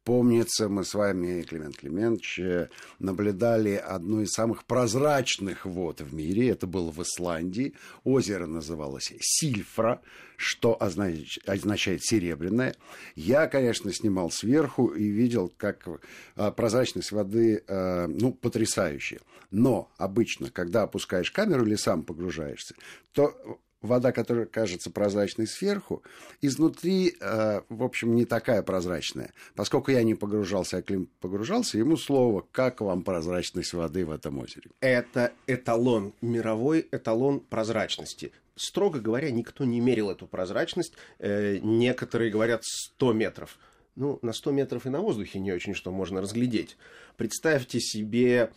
Помнится, 0.03 0.67
мы 0.67 0.83
с 0.83 0.95
вами, 0.95 1.43
Климент 1.43 1.77
Климентович, 1.77 2.69
наблюдали 2.97 3.75
одну 3.75 4.21
из 4.21 4.31
самых 4.31 4.65
прозрачных 4.65 5.67
вод 5.67 6.01
в 6.01 6.11
мире. 6.13 6.49
Это 6.49 6.65
было 6.65 6.89
в 6.89 7.01
Исландии. 7.03 7.75
Озеро 8.03 8.47
называлось 8.47 9.13
Сильфра, 9.19 10.01
что 10.37 10.75
означает 10.81 12.03
серебряное. 12.03 12.75
Я, 13.15 13.45
конечно, 13.45 13.93
снимал 13.93 14.31
сверху 14.31 14.87
и 14.87 15.07
видел, 15.07 15.53
как 15.55 15.87
а, 16.35 16.49
прозрачность 16.49 17.11
воды 17.11 17.63
а, 17.67 18.07
ну, 18.07 18.33
потрясающая. 18.33 19.19
Но 19.51 19.91
обычно, 19.97 20.49
когда 20.49 20.83
опускаешь 20.83 21.29
камеру 21.29 21.63
или 21.63 21.75
сам 21.75 22.01
погружаешься, 22.01 22.73
то 23.11 23.59
вода, 23.81 24.11
которая 24.11 24.45
кажется 24.45 24.91
прозрачной 24.91 25.47
сверху, 25.47 26.03
изнутри, 26.41 27.15
э, 27.19 27.61
в 27.69 27.83
общем, 27.83 28.15
не 28.15 28.25
такая 28.25 28.61
прозрачная. 28.61 29.33
Поскольку 29.55 29.91
я 29.91 30.03
не 30.03 30.15
погружался, 30.15 30.77
а 30.77 30.81
Клим 30.81 31.09
погружался, 31.19 31.77
ему 31.77 31.97
слово, 31.97 32.45
как 32.51 32.81
вам 32.81 33.03
прозрачность 33.03 33.73
воды 33.73 34.05
в 34.05 34.11
этом 34.11 34.39
озере? 34.39 34.71
Это 34.79 35.31
эталон, 35.47 36.13
мировой 36.21 36.87
эталон 36.91 37.39
прозрачности. 37.39 38.31
Строго 38.55 38.99
говоря, 38.99 39.31
никто 39.31 39.65
не 39.65 39.79
мерил 39.79 40.11
эту 40.11 40.27
прозрачность. 40.27 40.93
Э, 41.19 41.57
некоторые 41.61 42.31
говорят 42.31 42.63
100 42.63 43.13
метров. 43.13 43.57
Ну, 43.95 44.19
на 44.21 44.33
100 44.33 44.51
метров 44.51 44.85
и 44.85 44.89
на 44.89 45.01
воздухе 45.01 45.39
не 45.39 45.51
очень 45.51 45.73
что 45.73 45.91
можно 45.91 46.21
разглядеть. 46.21 46.77
Представьте 47.17 47.79
себе 47.79 48.51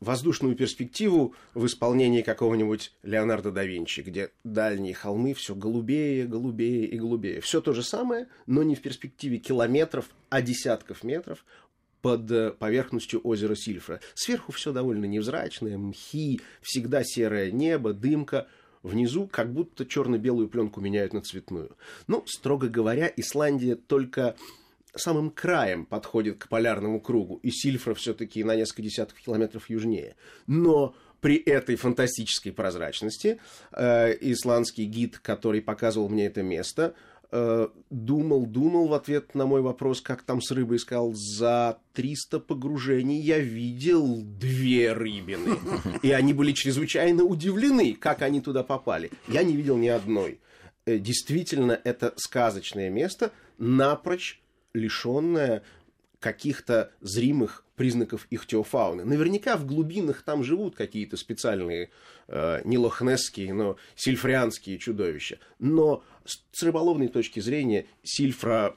воздушную 0.00 0.56
перспективу 0.56 1.34
в 1.54 1.66
исполнении 1.66 2.22
какого-нибудь 2.22 2.92
Леонардо 3.02 3.52
да 3.52 3.64
Винчи, 3.64 4.00
где 4.00 4.30
дальние 4.44 4.94
холмы 4.94 5.34
все 5.34 5.54
голубее, 5.54 6.26
голубее 6.26 6.86
и 6.86 6.98
голубее. 6.98 7.40
Все 7.40 7.60
то 7.60 7.72
же 7.72 7.82
самое, 7.82 8.28
но 8.46 8.62
не 8.62 8.74
в 8.74 8.82
перспективе 8.82 9.38
километров, 9.38 10.08
а 10.30 10.42
десятков 10.42 11.04
метров 11.04 11.44
под 12.02 12.30
э, 12.30 12.52
поверхностью 12.52 13.20
озера 13.22 13.54
Сильфра. 13.54 14.00
Сверху 14.14 14.52
все 14.52 14.72
довольно 14.72 15.04
невзрачное, 15.04 15.78
мхи, 15.78 16.40
всегда 16.62 17.02
серое 17.04 17.50
небо, 17.50 17.92
дымка. 17.92 18.48
Внизу 18.82 19.26
как 19.26 19.52
будто 19.52 19.84
черно-белую 19.84 20.48
пленку 20.48 20.80
меняют 20.80 21.12
на 21.12 21.20
цветную. 21.20 21.76
Ну, 22.06 22.22
строго 22.26 22.68
говоря, 22.68 23.12
Исландия 23.16 23.74
только 23.74 24.36
самым 24.96 25.30
краем 25.30 25.86
подходит 25.86 26.38
к 26.38 26.48
полярному 26.48 27.00
кругу, 27.00 27.40
и 27.42 27.50
Сильфра 27.50 27.94
все-таки 27.94 28.44
на 28.44 28.56
несколько 28.56 28.82
десятков 28.82 29.20
километров 29.20 29.68
южнее. 29.70 30.16
Но 30.46 30.94
при 31.20 31.36
этой 31.36 31.76
фантастической 31.76 32.52
прозрачности 32.52 33.40
э, 33.72 34.16
исландский 34.20 34.84
гид, 34.84 35.18
который 35.18 35.62
показывал 35.62 36.08
мне 36.08 36.26
это 36.26 36.42
место, 36.42 36.94
э, 37.32 37.68
думал, 37.90 38.46
думал 38.46 38.88
в 38.88 38.94
ответ 38.94 39.34
на 39.34 39.46
мой 39.46 39.60
вопрос, 39.62 40.00
как 40.00 40.22
там 40.22 40.40
с 40.40 40.50
рыбой, 40.50 40.78
сказал, 40.78 41.14
за 41.14 41.78
300 41.94 42.40
погружений 42.40 43.20
я 43.20 43.38
видел 43.38 44.22
две 44.22 44.92
рыбины. 44.92 45.58
И 46.02 46.10
они 46.12 46.32
были 46.32 46.52
чрезвычайно 46.52 47.24
удивлены, 47.24 47.94
как 47.94 48.22
они 48.22 48.40
туда 48.40 48.62
попали. 48.62 49.10
Я 49.28 49.42
не 49.42 49.56
видел 49.56 49.76
ни 49.76 49.88
одной. 49.88 50.38
Э, 50.84 50.98
действительно, 50.98 51.80
это 51.82 52.12
сказочное 52.16 52.90
место, 52.90 53.32
напрочь 53.58 54.40
лишенная 54.76 55.62
каких-то 56.20 56.92
зримых 57.00 57.64
признаков 57.76 58.26
ихтиофауны. 58.30 59.04
Наверняка 59.04 59.56
в 59.56 59.66
глубинах 59.66 60.22
там 60.22 60.42
живут 60.42 60.74
какие-то 60.74 61.16
специальные, 61.16 61.90
э, 62.28 62.60
не 62.64 62.78
лохнесские, 62.78 63.52
но 63.52 63.76
сильфрианские 63.94 64.78
чудовища. 64.78 65.38
Но 65.58 66.02
с 66.24 66.62
рыболовной 66.62 67.08
точки 67.08 67.40
зрения 67.40 67.86
сильфра 68.02 68.74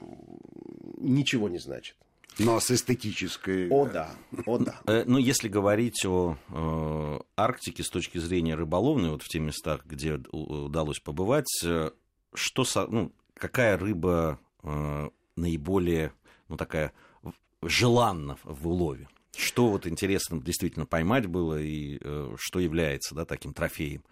ничего 0.98 1.48
не 1.48 1.58
значит. 1.58 1.96
Но 2.38 2.60
с 2.60 2.70
эстетической... 2.70 3.68
О 3.68 3.86
да, 3.86 4.12
о 4.46 4.58
да. 4.58 4.80
Э, 4.86 5.04
ну, 5.06 5.18
если 5.18 5.48
говорить 5.48 6.04
о 6.06 6.36
э, 6.48 7.18
Арктике 7.36 7.82
с 7.82 7.90
точки 7.90 8.18
зрения 8.18 8.54
рыболовной, 8.54 9.10
вот 9.10 9.22
в 9.22 9.28
тех 9.28 9.42
местах, 9.42 9.84
где 9.84 10.14
удалось 10.30 11.00
побывать, 11.00 11.50
э, 11.64 11.90
что, 12.32 12.64
ну, 12.88 13.12
какая 13.34 13.76
рыба 13.76 14.38
э, 14.62 15.10
наиболее, 15.40 16.12
ну, 16.48 16.56
такая 16.56 16.92
желанна 17.62 18.38
в 18.44 18.68
улове? 18.68 19.08
Что 19.36 19.68
вот 19.68 19.86
интересно 19.86 20.40
действительно 20.40 20.86
поймать 20.86 21.26
было 21.26 21.60
и 21.60 21.98
э, 22.00 22.34
что 22.38 22.58
является 22.58 23.14
да, 23.14 23.24
таким 23.24 23.54
трофеем? 23.54 24.02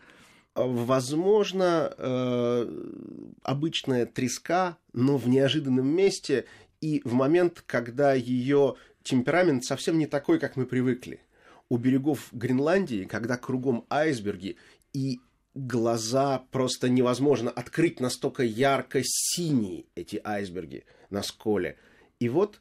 Возможно, 0.55 1.93
э, 1.97 3.33
обычная 3.43 4.07
треска, 4.07 4.77
но 4.93 5.17
в 5.17 5.29
неожиданном 5.29 5.87
месте 5.87 6.47
и 6.81 7.01
в 7.05 7.13
момент, 7.13 7.63
когда 7.67 8.15
ее 8.15 8.77
темперамент 9.03 9.65
совсем 9.65 9.99
не 9.99 10.07
такой, 10.07 10.39
как 10.39 10.57
мы 10.57 10.67
привыкли. 10.67 11.21
У 11.69 11.77
берегов 11.77 12.29
Гренландии, 12.33 13.05
когда 13.05 13.37
кругом 13.37 13.85
айсберги 13.91 14.57
и 14.93 15.21
глаза 15.55 16.45
просто 16.51 16.89
невозможно 16.89 17.51
открыть 17.51 18.01
настолько 18.01 18.43
ярко 18.43 19.01
синие 19.03 19.85
эти 19.95 20.21
айсберги 20.25 20.85
на 21.11 21.23
сколе. 21.23 21.77
И 22.21 22.29
вот 22.29 22.61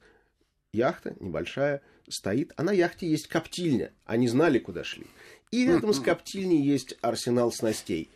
яхта 0.74 1.16
небольшая 1.20 1.82
стоит, 2.10 2.54
а 2.56 2.64
на 2.64 2.72
яхте 2.72 3.08
есть 3.08 3.28
коптильня. 3.28 3.92
Они 4.06 4.28
знали, 4.28 4.60
куда 4.60 4.84
шли. 4.84 5.08
И 5.52 5.66
рядом 5.66 5.94
с 5.94 6.00
коптильней 6.00 6.62
есть 6.62 6.96
арсенал 7.02 7.52
снастей. 7.52 8.10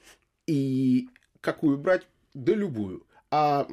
И 0.47 1.09
какую 1.39 1.77
брать? 1.77 2.07
Да 2.33 2.53
любую. 2.53 3.05
А 3.29 3.65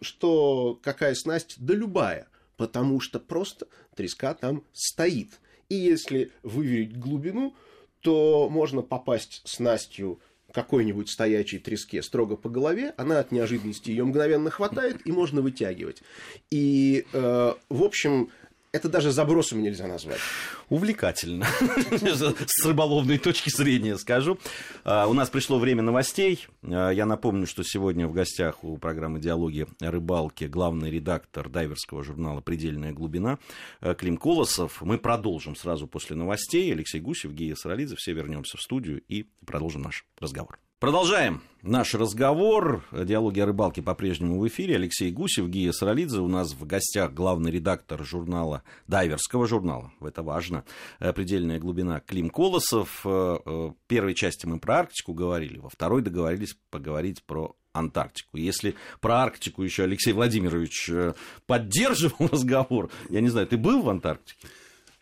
что, 0.00 0.78
какая 0.82 1.14
снасть? 1.14 1.56
Да 1.58 1.74
любая. 1.74 2.28
Потому 2.56 3.00
что 3.00 3.18
просто 3.18 3.66
треска 3.94 4.34
там 4.34 4.62
стоит. 4.72 5.40
И 5.68 5.74
если 5.74 6.30
выверить 6.42 6.96
глубину, 6.96 7.54
то 8.00 8.48
можно 8.48 8.82
попасть 8.82 9.42
снастью 9.44 10.20
какой-нибудь 10.56 11.10
стоячей 11.10 11.58
треске 11.58 12.02
строго 12.02 12.34
по 12.34 12.48
голове, 12.48 12.94
она 12.96 13.18
от 13.18 13.30
неожиданности 13.30 13.90
ее 13.90 14.04
мгновенно 14.04 14.48
хватает 14.48 15.06
и 15.06 15.12
можно 15.12 15.42
вытягивать. 15.42 16.02
И, 16.50 17.04
э, 17.12 17.52
в 17.68 17.82
общем, 17.82 18.30
это 18.72 18.88
даже 18.88 19.10
забросом 19.10 19.62
нельзя 19.62 19.86
назвать. 19.86 20.18
Увлекательно. 20.68 21.46
С 22.46 22.64
рыболовной 22.64 23.18
точки 23.18 23.50
зрения 23.50 23.96
скажу. 23.96 24.38
А, 24.84 25.06
у 25.06 25.12
нас 25.12 25.30
пришло 25.30 25.58
время 25.58 25.82
новостей. 25.82 26.46
А, 26.62 26.90
я 26.90 27.06
напомню, 27.06 27.46
что 27.46 27.62
сегодня 27.62 28.06
в 28.06 28.12
гостях 28.12 28.64
у 28.64 28.76
программы 28.76 29.20
«Диалоги 29.20 29.66
о 29.80 29.90
рыбалке» 29.90 30.48
главный 30.48 30.90
редактор 30.90 31.48
дайверского 31.48 32.04
журнала 32.04 32.40
«Предельная 32.40 32.92
глубина» 32.92 33.38
а, 33.80 33.94
Клим 33.94 34.16
Колосов. 34.16 34.82
Мы 34.82 34.98
продолжим 34.98 35.56
сразу 35.56 35.86
после 35.86 36.16
новостей. 36.16 36.72
Алексей 36.72 37.00
Гусев, 37.00 37.32
Гия 37.32 37.54
Саралидзе. 37.54 37.96
Все 37.96 38.12
вернемся 38.12 38.56
в 38.56 38.62
студию 38.62 39.02
и 39.08 39.26
продолжим 39.44 39.82
наш 39.82 40.04
разговор. 40.18 40.58
Продолжаем 40.78 41.40
наш 41.62 41.94
разговор. 41.94 42.84
Диалоги 42.92 43.40
о 43.40 43.46
рыбалке 43.46 43.80
по-прежнему 43.80 44.38
в 44.38 44.46
эфире. 44.46 44.74
Алексей 44.74 45.10
Гусев, 45.10 45.48
Гия 45.48 45.72
Саралидзе. 45.72 46.18
У 46.18 46.28
нас 46.28 46.52
в 46.52 46.66
гостях 46.66 47.14
главный 47.14 47.50
редактор 47.50 48.04
журнала, 48.04 48.62
дайверского 48.86 49.46
журнала, 49.46 49.90
это 50.02 50.22
важно, 50.22 50.64
э, 51.00 51.14
«Предельная 51.14 51.58
глубина» 51.58 52.00
Клим 52.00 52.28
Колосов. 52.28 53.02
В 53.04 53.08
э, 53.08 53.38
э, 53.46 53.70
первой 53.86 54.14
части 54.14 54.44
мы 54.44 54.60
про 54.60 54.80
Арктику 54.80 55.14
говорили, 55.14 55.56
во 55.56 55.70
второй 55.70 56.02
договорились 56.02 56.58
поговорить 56.68 57.24
про 57.24 57.56
Антарктику. 57.72 58.36
Если 58.36 58.74
про 59.00 59.22
Арктику 59.22 59.62
еще 59.62 59.84
Алексей 59.84 60.12
Владимирович 60.12 60.90
поддерживал 61.46 62.28
разговор, 62.30 62.90
я 63.08 63.22
не 63.22 63.30
знаю, 63.30 63.46
ты 63.46 63.56
был 63.56 63.80
в 63.80 63.88
Антарктике? 63.88 64.46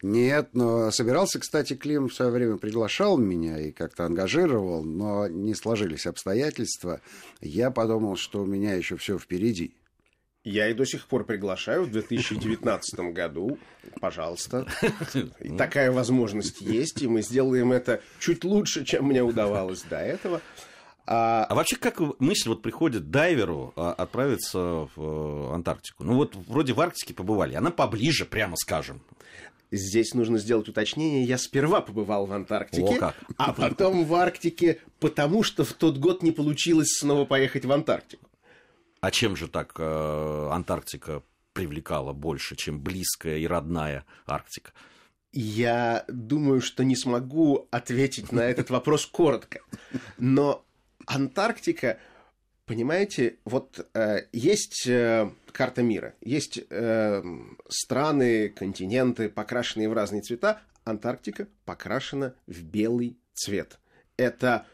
Нет, 0.02 0.50
но 0.52 0.90
собирался, 0.90 1.38
кстати, 1.38 1.74
Клим 1.74 2.08
в 2.08 2.14
свое 2.14 2.30
время 2.30 2.56
приглашал 2.56 3.16
меня 3.16 3.58
и 3.58 3.72
как-то 3.72 4.04
ангажировал, 4.04 4.84
но 4.84 5.28
не 5.28 5.54
сложились 5.54 6.06
обстоятельства. 6.06 7.00
Я 7.40 7.70
подумал, 7.70 8.16
что 8.16 8.42
у 8.42 8.46
меня 8.46 8.74
еще 8.74 8.96
все 8.96 9.18
впереди. 9.18 9.74
Я 10.44 10.68
и 10.68 10.74
до 10.74 10.84
сих 10.84 11.06
пор 11.06 11.24
приглашаю 11.24 11.84
в 11.84 11.90
2019 11.90 13.00
году. 13.14 13.58
Пожалуйста. 13.98 14.66
И 15.40 15.56
такая 15.56 15.90
возможность 15.90 16.60
есть, 16.60 17.00
и 17.00 17.08
мы 17.08 17.22
сделаем 17.22 17.72
это 17.72 18.02
чуть 18.20 18.44
лучше, 18.44 18.84
чем 18.84 19.06
мне 19.06 19.22
удавалось 19.22 19.82
до 19.82 19.96
этого. 19.96 20.42
А... 21.06 21.44
а 21.44 21.54
вообще, 21.54 21.76
как 21.76 22.00
мысль 22.20 22.50
вот 22.50 22.62
приходит 22.62 23.10
дайверу 23.10 23.72
а, 23.76 23.92
отправиться 23.92 24.58
в 24.58 24.92
э, 24.96 25.54
Антарктику? 25.54 26.02
Ну 26.02 26.14
вот 26.14 26.34
вроде 26.34 26.72
в 26.72 26.80
Арктике 26.80 27.12
побывали, 27.12 27.54
она 27.54 27.70
поближе, 27.70 28.24
прямо 28.24 28.56
скажем. 28.56 29.02
Здесь 29.70 30.14
нужно 30.14 30.38
сделать 30.38 30.68
уточнение. 30.68 31.24
Я 31.24 31.38
сперва 31.38 31.80
побывал 31.80 32.26
в 32.26 32.32
Антарктике, 32.32 33.12
а 33.36 33.52
потом 33.52 34.04
в 34.04 34.14
Арктике, 34.14 34.80
потому 35.00 35.42
что 35.42 35.64
в 35.64 35.72
тот 35.72 35.98
год 35.98 36.22
не 36.22 36.32
получилось 36.32 36.96
снова 36.98 37.24
поехать 37.24 37.64
в 37.64 37.72
Антарктику. 37.72 38.28
А 39.00 39.10
чем 39.10 39.36
же 39.36 39.48
так 39.48 39.74
э, 39.78 40.48
Антарктика 40.50 41.22
привлекала 41.52 42.12
больше, 42.12 42.56
чем 42.56 42.80
близкая 42.80 43.38
и 43.38 43.46
родная 43.46 44.04
Арктика? 44.26 44.72
Я 45.32 46.04
думаю, 46.08 46.60
что 46.60 46.84
не 46.84 46.96
смогу 46.96 47.66
ответить 47.70 48.32
на 48.32 48.40
этот 48.40 48.70
вопрос 48.70 49.04
коротко. 49.06 49.60
Но 50.16 50.64
Антарктика 51.06 51.98
Понимаете, 52.66 53.36
вот 53.44 53.86
э, 53.92 54.20
есть 54.32 54.86
э, 54.86 55.30
карта 55.54 55.82
мира, 55.82 56.14
есть 56.20 56.58
э, 56.68 57.22
страны, 57.68 58.48
континенты, 58.48 59.28
покрашенные 59.28 59.88
в 59.88 59.92
разные 59.92 60.20
цвета. 60.20 60.60
Антарктика 60.82 61.46
покрашена 61.64 62.34
в 62.46 62.62
белый 62.62 63.16
цвет. 63.32 63.78
Это 64.16 64.66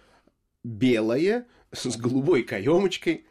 белое 0.65 1.47
с 1.71 1.97
голубой 1.97 2.43
каемочкой, 2.43 3.27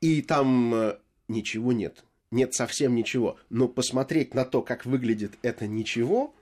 и 0.00 0.22
там 0.22 0.72
э, 0.72 0.98
ничего 1.26 1.72
нет. 1.72 2.04
Нет 2.30 2.54
совсем 2.54 2.94
ничего. 2.94 3.38
Но 3.50 3.66
посмотреть 3.68 4.32
на 4.32 4.44
то, 4.44 4.62
как 4.62 4.86
выглядит 4.86 5.32
это 5.42 5.66
ничего, 5.66 6.34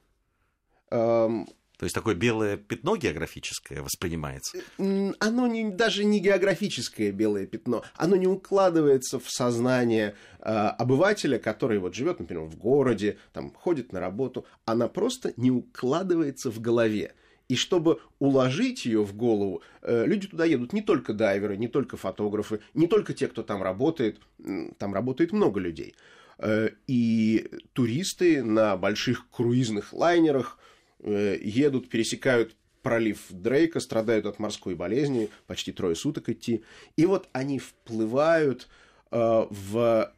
эм, 0.91 1.49
то 1.83 1.87
есть 1.87 1.97
такое 1.97 2.15
белое 2.15 2.59
пятно 2.59 2.95
географическое 2.95 3.83
воспринимается? 3.83 4.59
Оно 4.79 5.49
не, 5.49 5.69
даже 5.69 6.05
не 6.05 6.21
географическое 6.21 7.11
белое 7.11 7.45
пятно, 7.45 7.83
оно 7.97 8.15
не 8.15 8.29
укладывается 8.29 9.19
в 9.19 9.29
сознание 9.29 10.15
э, 10.39 10.45
обывателя, 10.45 11.41
который 11.41 11.81
вот 11.81 11.97
живет, 11.97 12.21
например, 12.21 12.45
в 12.45 12.57
городе, 12.57 13.19
там 13.33 13.51
ходит 13.53 13.93
на 13.93 13.99
работу, 13.99 14.47
она 14.65 14.87
просто 14.87 15.33
не 15.37 15.51
укладывается 15.51 16.53
в 16.53 16.61
голове. 16.61 17.15
И 17.49 17.57
чтобы 17.57 17.99
уложить 18.21 18.87
ее 18.87 19.03
в 19.03 19.17
голову, 19.17 19.61
э, 19.83 20.07
люди 20.07 20.29
туда 20.29 20.45
едут 20.45 20.73
не 20.73 20.83
только 20.83 21.13
дайверы, 21.13 21.57
не 21.57 21.67
только 21.67 21.97
фотографы, 21.97 22.61
не 22.75 22.87
только 22.87 23.13
те, 23.13 23.27
кто 23.27 23.43
там 23.43 23.61
работает, 23.61 24.21
там 24.79 24.95
работает 24.95 25.33
много 25.33 25.59
людей. 25.59 25.97
Э, 26.39 26.69
и 26.87 27.51
туристы 27.73 28.45
на 28.45 28.77
больших 28.77 29.29
круизных 29.31 29.93
лайнерах 29.93 30.61
едут, 31.03 31.89
пересекают 31.89 32.57
пролив 32.83 33.27
Дрейка, 33.31 33.81
страдают 33.81 34.27
от 34.27 34.39
морской 34.39 34.75
болезни, 34.75 35.31
почти 35.47 35.73
трое 35.73 35.95
суток 35.95 36.29
идти. 36.29 36.63
И 36.97 37.07
вот 37.07 37.29
они 37.33 37.59
вплывают 37.59 38.69
э, 39.11 39.47
в 39.51 40.13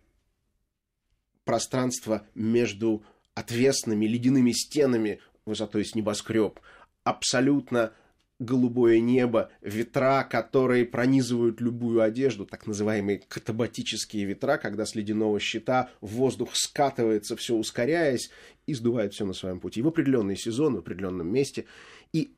пространство 1.44 2.26
между 2.34 3.02
отвесными 3.34 4.06
ледяными 4.06 4.52
стенами 4.52 5.20
высотой 5.44 5.84
с 5.84 5.94
небоскреб, 5.94 6.58
абсолютно 7.02 7.92
голубое 8.38 9.00
небо, 9.00 9.50
ветра, 9.60 10.26
которые 10.28 10.84
пронизывают 10.84 11.60
любую 11.60 12.02
одежду, 12.02 12.46
так 12.46 12.66
называемые 12.66 13.22
катабатические 13.28 14.24
ветра, 14.24 14.58
когда 14.58 14.86
с 14.86 14.94
ледяного 14.94 15.38
щита 15.40 15.90
воздух 16.00 16.50
скатывается, 16.54 17.36
все 17.36 17.54
ускоряясь 17.54 18.30
и 18.66 18.74
сдувает 18.74 19.14
все 19.14 19.24
на 19.24 19.32
своем 19.32 19.60
пути. 19.60 19.82
в 19.82 19.88
определенный 19.88 20.36
сезон, 20.36 20.74
в 20.74 20.78
определенном 20.78 21.32
месте. 21.32 21.66
И 22.12 22.34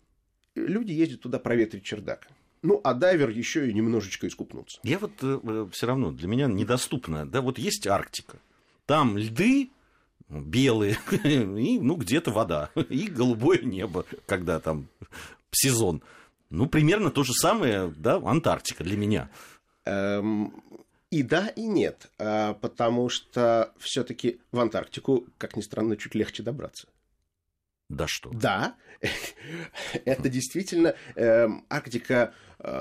люди 0.55 0.93
ездят 0.93 1.21
туда 1.21 1.39
проветрить 1.39 1.85
чердак. 1.85 2.29
Ну, 2.63 2.81
а 2.83 2.95
дайвер 2.95 3.29
еще 3.31 3.71
и 3.71 3.75
немножечко 3.75 4.27
искупнуться. 4.27 4.81
Я 4.83 4.99
вот 4.99 5.13
э, 5.23 5.39
э 5.43 5.69
все 5.73 5.87
равно, 5.87 6.11
для 6.11 6.27
меня 6.27 6.47
недоступно. 6.47 7.27
Да, 7.27 7.41
вот 7.41 7.59
есть 7.59 7.87
Арктика. 7.87 8.39
Там 8.87 9.17
льды, 9.17 9.71
белые, 10.29 10.99
и, 11.25 11.79
ну, 11.79 11.97
где-то 11.97 12.31
вода, 12.31 12.71
и 12.89 13.09
голубое 13.09 13.61
небо, 13.63 14.05
когда 14.27 14.59
там 14.59 14.89
сезон. 15.51 16.03
Ну, 16.51 16.67
примерно 16.67 17.11
то 17.11 17.25
же 17.25 17.33
самое, 17.33 17.93
да, 17.97 18.17
Антарктика 18.17 18.85
для 18.85 18.97
меня. 18.97 19.31
Эм, 19.85 20.63
и 21.11 21.23
да, 21.23 21.49
и 21.49 21.63
нет, 21.63 22.11
а, 22.19 22.55
потому 22.55 23.09
что 23.09 23.73
все-таки 23.79 24.41
в 24.53 24.61
Антарктику, 24.61 25.27
как 25.39 25.57
ни 25.57 25.61
странно, 25.61 25.97
чуть 25.97 26.15
легче 26.15 26.43
добраться. 26.43 26.89
Да 27.89 28.07
что? 28.09 28.31
Да, 28.31 28.75
это 30.05 30.29
действительно 30.29 30.95
э, 31.15 31.49
Арктика, 31.69 32.35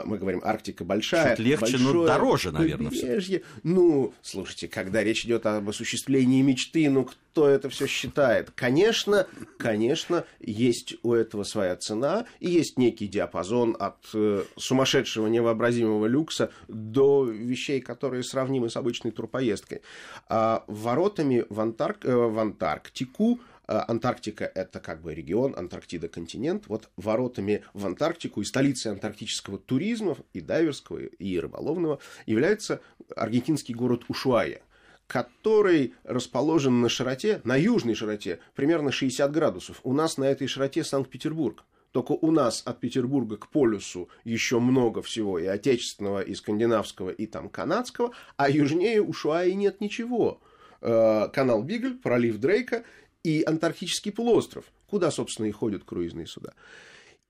мы 0.06 0.18
говорим, 0.18 0.42
Арктика 0.44 0.84
большая. 0.84 1.36
Чуть 1.36 1.46
легче, 1.46 1.78
но 1.78 2.06
дороже, 2.06 2.52
наверное. 2.52 2.92
Побережье. 2.92 3.44
Ну, 3.64 4.14
слушайте, 4.22 4.68
когда 4.68 5.04
речь 5.04 5.26
идет 5.26 5.46
об 5.46 5.70
осуществлении 5.70 6.42
мечты, 6.42 6.90
ну 6.90 7.06
кто 7.06 7.48
это 7.48 7.70
все 7.70 7.86
считает? 7.86 8.52
Конечно, 8.56 9.28
конечно, 9.58 10.26
есть 10.40 10.96
у 11.04 11.14
этого 11.14 11.44
своя 11.44 11.76
цена, 11.76 12.26
и 12.40 12.50
есть 12.50 12.80
некий 12.80 13.08
диапазон 13.08 13.76
от 13.78 13.98
э, 14.14 14.44
сумасшедшего 14.56 15.28
невообразимого 15.28 16.06
люкса 16.06 16.52
до 16.68 17.26
вещей, 17.26 17.82
которые 17.82 18.24
сравнимы 18.24 18.70
с 18.70 18.78
обычной 18.78 19.12
турпоездкой. 19.12 19.82
А 20.30 20.64
воротами 20.68 21.46
в, 21.50 21.60
Антарк... 21.60 22.06
Э, 22.06 22.16
в 22.16 22.40
Антарктику 22.40 23.36
Э, 23.36 23.55
Антарктика– 23.68 24.46
это 24.56 24.80
как 24.80 25.02
бы 25.02 25.14
регион, 25.14 25.56
Антарктида– 25.58 26.08
континент. 26.10 26.66
Вот 26.68 26.90
воротами 26.98 27.64
в 27.74 27.86
Антарктику 27.86 28.42
и 28.42 28.46
столицей 28.46 28.92
антарктического 28.92 29.58
туризма, 29.58 30.18
и 30.34 30.42
дайверского, 30.42 31.00
и 31.00 31.40
рыболовного, 31.40 32.00
является 32.26 32.82
аргентинский 33.16 33.74
город 33.74 34.04
Ушуая 34.08 34.62
который 35.08 35.94
расположен 36.04 36.82
на 36.82 36.90
широте, 36.90 37.40
на 37.44 37.56
южной 37.56 37.94
широте, 37.94 38.40
примерно 38.56 38.92
60 38.92 39.32
градусов. 39.32 39.80
У 39.84 39.94
нас 39.94 40.18
на 40.18 40.24
этой 40.24 40.48
широте 40.48 40.84
Санкт-Петербург. 40.84 41.64
Только 41.92 42.12
у 42.12 42.32
нас 42.32 42.62
от 42.66 42.80
Петербурга 42.80 43.38
к 43.38 43.50
полюсу 43.50 44.10
еще 44.24 44.60
много 44.60 45.02
всего 45.02 45.40
и 45.40 45.46
отечественного, 45.46 46.22
и 46.22 46.34
скандинавского, 46.36 47.12
и 47.12 47.26
там 47.26 47.48
канадского, 47.50 48.12
а 48.36 48.50
южнее 48.50 49.02
Ушуаи 49.02 49.52
нет 49.52 49.80
ничего. 49.80 50.42
Э, 50.82 51.30
канал 51.32 51.64
Бигль, 51.64 51.98
пролив 51.98 52.38
Дрейка 52.38 52.84
и 53.26 53.44
Антарктический 53.44 54.12
полуостров, 54.12 54.66
куда, 54.86 55.10
собственно, 55.10 55.48
и 55.48 55.52
ходят 55.52 55.84
круизные 55.84 56.28
суда. 56.28 56.54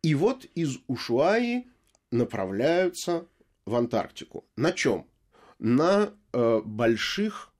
И 0.03 0.13
вот 0.13 0.43
из 0.53 0.77
Ушуаи 0.87 1.67
направляются 2.11 3.25
в 3.65 3.75
Антарктику. 3.75 4.45
На 4.57 4.73
чем? 4.73 5.07
На 5.57 6.13
э, 6.33 6.61
больших 6.65 7.53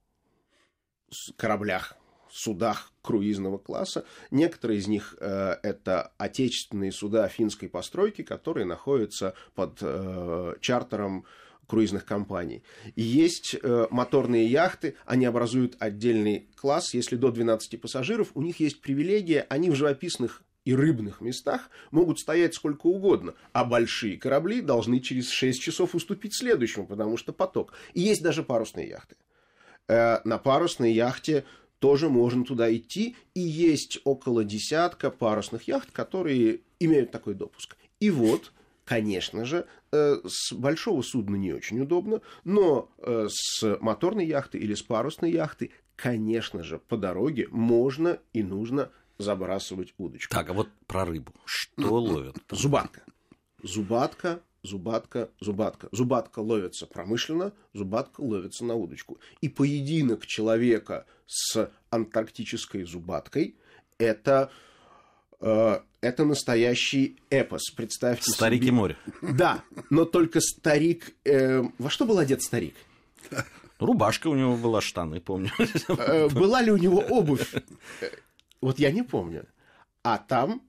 кораблях, 1.37 1.95
судах 2.29 2.91
круизного 3.01 3.57
класса. 3.57 4.03
Некоторые 4.31 4.79
из 4.79 4.87
них 4.87 5.15
э, 5.21 5.55
это 5.63 6.11
отечественные 6.17 6.91
суда 6.91 7.29
финской 7.29 7.69
постройки, 7.69 8.21
которые 8.21 8.65
находятся 8.65 9.33
под 9.53 9.77
э, 9.79 10.55
чартером 10.59 11.23
круизных 11.67 12.05
компаний. 12.05 12.63
И 12.95 13.01
есть 13.01 13.55
э, 13.61 13.87
моторные 13.89 14.47
яхты, 14.47 14.95
они 15.05 15.25
образуют 15.25 15.75
отдельный 15.79 16.47
класс. 16.55 16.93
Если 16.93 17.15
до 17.15 17.31
12 17.31 17.79
пассажиров, 17.81 18.31
у 18.33 18.41
них 18.41 18.59
есть 18.59 18.81
привилегия, 18.81 19.45
они 19.49 19.69
в 19.69 19.75
живописных 19.75 20.43
и 20.65 20.73
рыбных 20.73 21.21
местах 21.21 21.69
могут 21.91 22.19
стоять 22.19 22.55
сколько 22.55 22.87
угодно, 22.87 23.35
а 23.53 23.63
большие 23.63 24.17
корабли 24.17 24.61
должны 24.61 24.99
через 24.99 25.29
6 25.29 25.61
часов 25.61 25.95
уступить 25.95 26.35
следующему, 26.35 26.87
потому 26.87 27.17
что 27.17 27.33
поток. 27.33 27.73
И 27.93 28.01
есть 28.01 28.23
даже 28.23 28.43
парусные 28.43 28.89
яхты. 28.89 29.15
Э, 29.87 30.19
на 30.23 30.37
парусной 30.37 30.91
яхте 30.91 31.45
тоже 31.79 32.09
можно 32.09 32.43
туда 32.43 32.73
идти, 32.75 33.15
и 33.35 33.41
есть 33.41 33.99
около 34.03 34.43
десятка 34.43 35.11
парусных 35.11 35.63
яхт, 35.67 35.91
которые 35.91 36.61
имеют 36.79 37.11
такой 37.11 37.35
допуск. 37.35 37.77
И 37.99 38.09
вот, 38.09 38.51
конечно 38.85 39.43
же, 39.43 39.65
э, 39.91 40.17
с 40.25 40.53
большого 40.53 41.01
судна 41.01 41.35
не 41.35 41.53
очень 41.53 41.81
удобно, 41.81 42.21
но 42.43 42.89
э, 42.99 43.27
с 43.29 43.77
моторной 43.81 44.25
яхты 44.25 44.57
или 44.57 44.73
с 44.73 44.81
парусной 44.81 45.31
яхты, 45.31 45.71
конечно 45.95 46.63
же, 46.63 46.79
по 46.79 46.95
дороге 46.95 47.47
можно 47.49 48.19
и 48.31 48.43
нужно 48.43 48.91
забрасывать 49.17 49.93
удочку. 49.97 50.33
Так, 50.33 50.49
а 50.49 50.53
вот 50.53 50.69
про 50.87 51.05
рыбу. 51.05 51.33
Что 51.45 52.01
ловят? 52.01 52.37
Зубатка. 52.51 53.03
Зубатка, 53.63 54.41
зубатка, 54.61 55.29
зубатка. 55.39 55.89
Зубатка 55.91 56.39
ловится 56.39 56.85
промышленно, 56.85 57.53
зубатка 57.73 58.21
ловится 58.21 58.65
на 58.65 58.75
удочку. 58.75 59.17
И 59.41 59.49
поединок 59.49 60.25
человека 60.25 61.05
с 61.25 61.71
антарктической 61.89 62.83
зубаткой– 62.83 63.55
это, 63.97 64.51
это 66.01 66.25
настоящий 66.25 67.17
эпос. 67.29 67.69
Представьте 67.75 68.31
Старики 68.31 68.65
себе... 68.65 68.73
море. 68.73 68.97
Да, 69.21 69.63
но 69.89 70.05
только 70.05 70.39
старик... 70.41 71.15
Э, 71.23 71.63
во 71.77 71.89
что 71.89 72.05
был 72.05 72.17
одет 72.17 72.41
старик? 72.41 72.75
Рубашка 73.79 74.27
у 74.27 74.35
него 74.35 74.55
была, 74.55 74.81
штаны, 74.81 75.21
помню. 75.21 75.51
Э, 75.87 76.29
была 76.29 76.61
ли 76.61 76.71
у 76.71 76.77
него 76.77 76.99
обувь? 76.99 77.53
Вот 78.61 78.79
я 78.79 78.91
не 78.91 79.03
помню. 79.03 79.45
А 80.03 80.17
там 80.17 80.61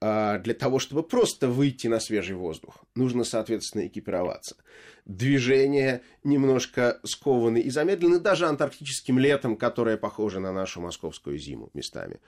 для 0.00 0.54
того, 0.58 0.80
чтобы 0.80 1.04
просто 1.04 1.46
выйти 1.46 1.86
на 1.86 2.00
свежий 2.00 2.34
воздух, 2.34 2.84
нужно, 2.96 3.22
соответственно, 3.22 3.86
экипироваться. 3.86 4.56
Движения 5.04 6.02
немножко 6.24 6.98
скованы 7.04 7.60
и 7.60 7.70
замедлены 7.70 8.18
даже 8.18 8.46
антарктическим 8.46 9.20
летом, 9.20 9.56
которое 9.56 9.96
похоже 9.96 10.40
на 10.40 10.52
нашу 10.52 10.80
московскую 10.80 11.38
зиму 11.38 11.70
местами. 11.72 12.18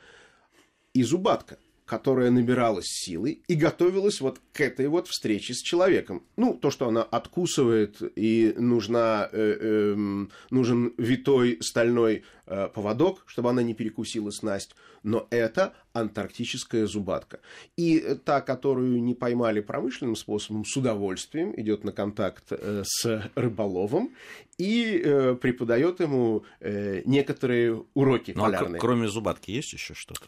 И 0.92 1.02
зубатка– 1.02 1.58
которая 1.84 2.30
набиралась 2.30 2.86
силы 2.86 3.42
и 3.46 3.54
готовилась 3.54 4.20
вот 4.20 4.40
к 4.52 4.60
этой 4.60 4.88
вот 4.88 5.08
встрече 5.08 5.54
с 5.54 5.60
человеком. 5.60 6.22
Ну, 6.36 6.54
то, 6.54 6.70
что 6.70 6.88
она 6.88 7.02
откусывает 7.02 7.98
и 8.16 8.54
нужна, 8.56 9.28
э, 9.30 9.56
э, 9.60 10.26
нужен 10.50 10.94
витой 10.96 11.58
стальной 11.60 12.24
э, 12.46 12.68
поводок, 12.72 13.24
чтобы 13.26 13.50
она 13.50 13.62
не 13.62 13.74
перекусила 13.74 14.30
снасть, 14.30 14.74
но 15.02 15.26
это 15.30 15.74
антарктическая 15.92 16.86
зубатка. 16.86 17.40
И 17.76 18.16
та, 18.24 18.40
которую 18.40 19.02
не 19.02 19.14
поймали 19.14 19.60
промышленным 19.60 20.16
способом, 20.16 20.64
с 20.64 20.76
удовольствием 20.76 21.54
идет 21.58 21.84
на 21.84 21.92
контакт 21.92 22.44
э, 22.50 22.82
с 22.84 23.30
рыболовом 23.34 24.10
и 24.58 25.00
э, 25.04 25.34
преподает 25.34 26.00
ему 26.00 26.44
э, 26.60 27.02
некоторые 27.04 27.84
уроки 27.94 28.32
ну, 28.34 28.42
полярные. 28.42 28.78
А 28.78 28.80
кроме 28.80 29.08
зубатки 29.08 29.50
есть 29.50 29.72
еще 29.72 29.94
что-то? 29.94 30.24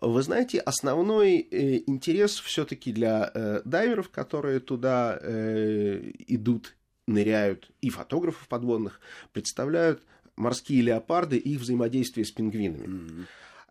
Вы 0.00 0.22
знаете, 0.22 0.58
основной 0.58 1.38
э, 1.38 1.82
интерес 1.86 2.38
все-таки 2.40 2.92
для 2.92 3.30
э, 3.34 3.62
дайверов, 3.64 4.08
которые 4.10 4.60
туда 4.60 5.18
э, 5.20 6.12
идут, 6.26 6.74
ныряют, 7.06 7.70
и 7.80 7.90
фотографов 7.90 8.46
подводных, 8.48 9.00
представляют 9.32 10.02
морские 10.36 10.82
леопарды 10.82 11.36
и 11.36 11.54
их 11.54 11.60
взаимодействие 11.60 12.24
с 12.24 12.30
пингвинами. 12.30 12.86
Mm-hmm. 12.86 13.26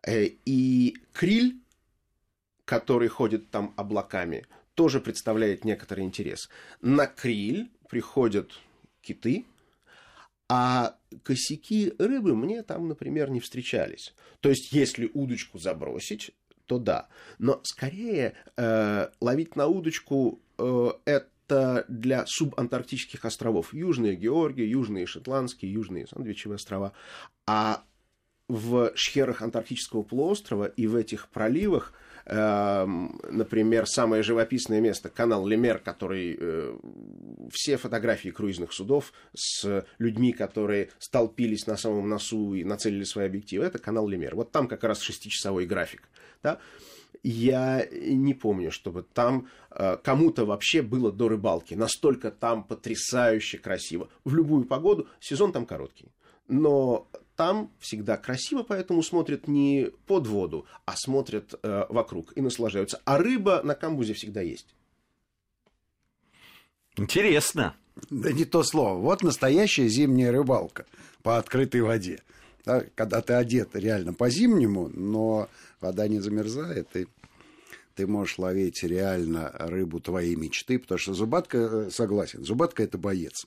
Э, 0.07 0.25
и 0.45 0.97
криль, 1.13 1.59
который 2.65 3.07
ходит 3.07 3.49
там 3.49 3.73
облаками, 3.77 4.45
тоже 4.75 4.99
представляет 4.99 5.65
некоторый 5.65 6.05
интерес. 6.05 6.49
На 6.81 7.07
криль 7.07 7.69
приходят 7.89 8.51
киты, 9.01 9.45
а 10.47 10.95
косяки 11.23 11.93
рыбы 11.97 12.35
мне 12.35 12.63
там, 12.63 12.87
например, 12.87 13.29
не 13.29 13.39
встречались. 13.39 14.13
То 14.39 14.49
есть, 14.49 14.71
если 14.71 15.09
удочку 15.13 15.59
забросить, 15.59 16.31
то 16.65 16.79
да. 16.79 17.07
Но 17.37 17.61
скорее 17.63 18.33
э, 18.57 19.09
ловить 19.19 19.55
на 19.55 19.67
удочку 19.67 20.39
э, 20.57 20.89
это 21.05 21.27
для 21.87 22.25
субантарктических 22.25 23.23
островов. 23.25 23.73
Южные 23.73 24.15
Георгии, 24.15 24.65
Южные 24.65 25.05
Шотландские, 25.05 25.73
Южные 25.73 26.07
Сандвичевые 26.07 26.55
острова. 26.55 26.93
А 27.45 27.83
в 28.47 28.91
шхерах 28.95 29.41
Антарктического 29.41 30.03
полуострова 30.03 30.65
и 30.65 30.87
в 30.87 30.95
этих 30.95 31.29
проливах 31.29 31.93
Эм, 32.25 33.19
например, 33.29 33.87
самое 33.87 34.21
живописное 34.23 34.79
место, 34.79 35.09
канал 35.09 35.45
Лемер, 35.47 35.79
который 35.79 36.37
э, 36.39 36.77
все 37.51 37.77
фотографии 37.77 38.29
круизных 38.29 38.73
судов 38.73 39.11
с 39.35 39.85
людьми, 39.97 40.31
которые 40.31 40.89
столпились 40.99 41.65
на 41.65 41.77
самом 41.77 42.07
носу 42.07 42.53
и 42.53 42.63
нацелили 42.63 43.03
свои 43.03 43.25
объективы, 43.25 43.65
это 43.65 43.79
канал 43.79 44.07
Лемер. 44.07 44.35
Вот 44.35 44.51
там 44.51 44.67
как 44.67 44.83
раз 44.83 45.01
шестичасовой 45.01 45.65
график. 45.65 46.09
Да? 46.43 46.59
Я 47.23 47.87
не 47.91 48.33
помню, 48.33 48.71
чтобы 48.71 49.03
там 49.03 49.47
э, 49.69 49.97
кому-то 50.03 50.45
вообще 50.45 50.81
было 50.81 51.11
до 51.11 51.29
рыбалки. 51.29 51.75
Настолько 51.75 52.31
там 52.31 52.63
потрясающе 52.63 53.59
красиво. 53.59 54.09
В 54.25 54.33
любую 54.33 54.65
погоду 54.65 55.07
сезон 55.19 55.51
там 55.51 55.67
короткий. 55.67 56.07
Но 56.47 57.07
там 57.35 57.71
всегда 57.79 58.17
красиво, 58.17 58.63
поэтому 58.63 59.03
смотрят 59.03 59.47
не 59.47 59.91
под 60.07 60.27
воду, 60.27 60.65
а 60.85 60.95
смотрят 60.95 61.53
э, 61.61 61.85
вокруг 61.89 62.35
и 62.35 62.41
наслаждаются. 62.41 62.99
А 63.05 63.19
рыба 63.19 63.61
на 63.63 63.75
камбузе 63.75 64.13
всегда 64.13 64.41
есть. 64.41 64.75
Интересно. 66.97 67.75
Да 68.09 68.31
не 68.31 68.45
то 68.45 68.63
слово. 68.63 68.99
Вот 68.99 69.21
настоящая 69.21 69.87
зимняя 69.87 70.31
рыбалка 70.31 70.85
по 71.21 71.37
открытой 71.37 71.81
воде. 71.81 72.21
Да, 72.65 72.83
когда 72.95 73.21
ты 73.21 73.33
одет 73.33 73.75
реально 73.75 74.13
по-зимнему, 74.13 74.89
но 74.93 75.49
вода 75.79 76.07
не 76.07 76.19
замерзает, 76.19 76.95
и 76.95 77.07
ты 77.95 78.07
можешь 78.07 78.37
ловить 78.37 78.83
реально 78.83 79.51
рыбу 79.57 79.99
твоей 79.99 80.35
мечты, 80.35 80.79
потому 80.79 80.99
что 80.99 81.13
зубатка, 81.13 81.57
э, 81.57 81.89
согласен, 81.91 82.43
зубатка– 82.43 82.83
это 82.83 82.97
боец 82.97 83.45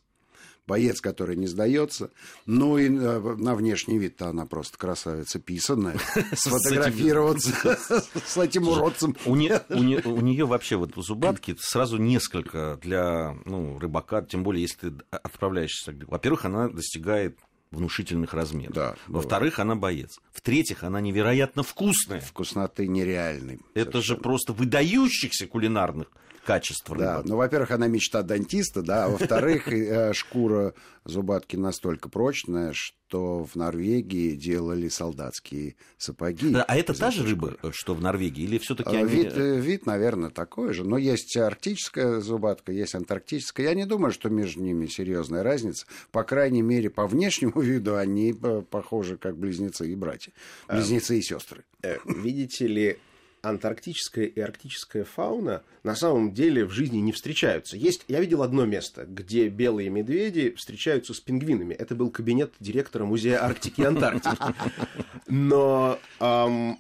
боец, 0.66 1.00
который 1.00 1.37
не 1.37 1.46
сдается. 1.46 2.11
Ну 2.46 2.79
и 2.79 2.87
э, 2.88 3.35
на 3.37 3.55
внешний 3.55 3.98
вид-то 3.98 4.29
она 4.29 4.46
просто 4.46 4.79
красавица 4.79 5.38
писанная. 5.38 5.98
Сфотографироваться 6.33 7.53
с 8.27 8.37
этим 8.37 8.68
уродцем. 8.68 9.16
У 9.27 9.37
нее 9.37 10.44
вообще 10.44 10.77
вот 10.77 10.96
в 10.96 11.03
зубатке 11.03 11.55
сразу 11.59 11.98
несколько 11.98 12.79
для 12.83 13.37
ну, 13.44 13.79
рыбака, 13.79 14.22
тем 14.22 14.42
более, 14.42 14.62
если 14.62 14.90
ты 14.90 14.94
отправляешься. 15.11 15.94
Во-первых, 16.07 16.44
она 16.44 16.68
достигает 16.68 17.38
внушительных 17.75 18.33
размеров. 18.35 18.75
Да, 18.75 18.95
Во-вторых, 19.07 19.59
она 19.59 19.75
боец. 19.75 20.19
В-третьих, 20.33 20.83
она 20.85 21.01
невероятно 21.01 21.63
вкусная. 21.63 22.21
Вкусноты 22.21 22.87
нереальной. 22.87 23.61
Это 23.75 23.93
совершенно. 23.93 24.03
же 24.03 24.17
просто 24.17 24.53
выдающихся 24.53 25.47
кулинарных 25.47 26.09
качеств 26.45 26.89
рыбы. 26.91 27.03
Да, 27.03 27.23
ну, 27.25 27.37
во-первых, 27.37 27.71
она 27.71 27.87
мечта 27.89 28.23
дантиста, 28.23 28.83
да, 28.83 29.07
а 29.07 29.09
во-вторых, 29.09 29.69
э, 29.69 30.13
шкура 30.13 30.75
зубатки 31.05 31.57
настолько 31.57 32.09
прочная, 32.09 32.73
что 32.73 33.45
в 33.45 33.55
Норвегии 33.57 34.35
делали 34.35 34.89
солдатские 34.89 35.77
сапоги. 35.99 36.51
Да, 36.51 36.65
а 36.65 36.77
это 36.77 36.95
та 36.95 37.11
же 37.11 37.25
рыба, 37.25 37.57
что 37.73 37.95
в 37.95 38.01
Норвегии, 38.01 38.45
или 38.45 38.59
все-таки 38.59 38.97
они... 38.97 39.09
вид, 39.09 39.33
э, 39.37 39.59
вид, 39.59 39.87
наверное, 39.87 40.31
такой 40.31 40.73
же. 40.73 40.85
Но 40.85 40.99
есть 40.99 41.37
арктическая 41.37 42.21
зубатка, 42.21 42.73
есть 42.73 42.95
антарктическая. 42.95 43.69
Я 43.69 43.75
не 43.75 43.87
думаю, 43.87 44.13
что 44.13 44.29
между 44.29 44.63
ними 44.63 44.87
серьезная 44.87 45.43
разница. 45.43 45.87
По 46.13 46.25
крайней 46.25 46.63
мере, 46.63 46.91
по 46.91 47.07
внешнему 47.07 47.61
виду 47.61 47.97
они 47.97 48.35
э, 48.41 48.63
похожи 48.69 49.17
как 49.17 49.37
близнецы 49.37 49.91
и 49.91 49.95
братья. 49.95 50.33
Близнецы 50.69 51.19
и 51.19 51.23
сестры. 51.23 51.65
Видите 52.05 52.67
ли, 52.67 52.99
антарктическая 53.45 54.25
и 54.25 54.41
арктическая 54.41 55.05
фауна 55.05 55.63
на 55.83 55.95
самом 55.95 56.33
деле 56.33 56.65
в 56.65 56.71
жизни 56.71 56.99
не 56.99 57.13
встречаются. 57.13 57.77
Есть, 57.77 58.05
я 58.09 58.21
видел 58.21 58.43
одно 58.43 58.65
место, 58.65 59.05
где 59.07 59.49
белые 59.49 59.91
медведи 59.91 60.55
встречаются 60.57 61.15
с 61.15 61.21
пингвинами. 61.21 61.75
Это 61.75 61.95
был 61.95 62.11
кабинет 62.11 62.53
директора 62.61 63.05
Музея 63.05 63.45
Арктики 63.45 63.81
и 63.81 63.85
Антарктики. 63.85 64.55
Но 65.29 65.99
эм, 66.21 66.79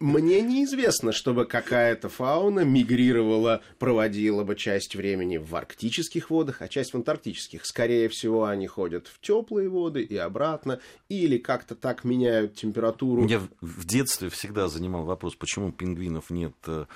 мне 0.00 0.42
неизвестно, 0.42 1.12
чтобы 1.12 1.46
какая-то 1.46 2.08
фауна 2.08 2.60
мигрировала, 2.60 3.62
проводила 3.78 4.44
бы 4.44 4.56
часть 4.56 4.94
времени 4.94 5.36
в 5.36 5.54
арктических 5.54 6.30
водах, 6.30 6.62
а 6.62 6.68
часть 6.68 6.92
в 6.92 6.96
антарктических. 6.96 7.64
Скорее 7.64 8.08
всего, 8.08 8.44
они 8.44 8.66
ходят 8.66 9.06
в 9.06 9.20
теплые 9.20 9.68
воды 9.68 10.02
и 10.02 10.16
обратно, 10.16 10.80
или 11.08 11.38
как-то 11.38 11.74
так 11.74 12.04
меняют 12.04 12.54
температуру. 12.54 13.26
Я 13.26 13.40
в 13.60 13.84
детстве 13.86 14.28
всегда 14.28 14.68
занимал 14.68 15.04
вопрос, 15.04 15.34
почему 15.34 15.72
пингвинов 15.72 16.30
нет 16.30 16.54
э, 16.66 16.86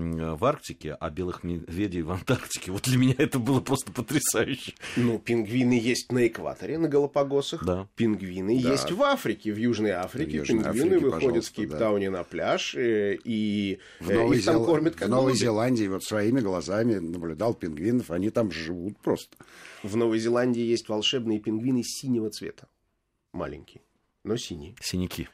в 0.00 0.44
Арктике, 0.44 0.94
а 0.98 1.10
белых 1.10 1.44
медведей 1.44 2.02
в 2.02 2.10
Антарктике. 2.10 2.72
Вот 2.72 2.82
для 2.82 2.96
меня 2.98 3.14
это 3.18 3.38
было 3.38 3.60
просто 3.60 3.92
потрясающе. 3.92 4.74
Ну, 4.96 5.18
пингвины 5.18 5.74
есть 5.74 6.10
на 6.12 6.26
экваторе, 6.26 6.78
на 6.78 6.88
Галапагосах. 6.88 7.64
Да. 7.64 7.88
Пингвины 7.96 8.60
Да. 8.62 8.72
есть 8.72 8.90
в 8.90 9.02
Африке, 9.02 9.52
в 9.52 9.56
Южной 9.58 9.90
Африке. 9.92 10.30
В 10.30 10.34
Южной 10.34 10.64
Пингвины 10.64 10.94
Африке, 10.96 11.04
выходят 11.06 11.44
в 11.44 11.52
Кейптауне 11.52 12.10
на 12.10 12.24
пляж, 12.24 12.74
э, 12.74 13.16
и 13.24 13.78
В 14.00 14.10
э, 14.10 14.14
Новой, 14.14 14.38
их 14.38 14.44
там 14.44 14.56
Зел- 14.56 14.64
кормят 14.66 14.94
в 14.94 14.98
как 14.98 15.08
Новой 15.08 15.22
голубей. 15.32 15.40
Зеландии 15.40 15.86
вот 15.88 16.02
своими 16.04 16.40
глазами 16.40 16.94
наблюдал 16.96 17.54
пингвинов, 17.54 18.10
они 18.10 18.30
там 18.30 18.50
живут 18.50 18.98
просто. 18.98 19.36
В 19.82 19.96
Новой 19.96 20.18
Зеландии 20.18 20.62
есть 20.62 20.88
волшебные 20.88 21.38
пингвины 21.40 21.82
синего 21.84 22.30
цвета. 22.30 22.68
Маленькие, 23.32 23.82
но 24.24 24.36
синие. 24.36 24.74
Синяки. 24.82 25.28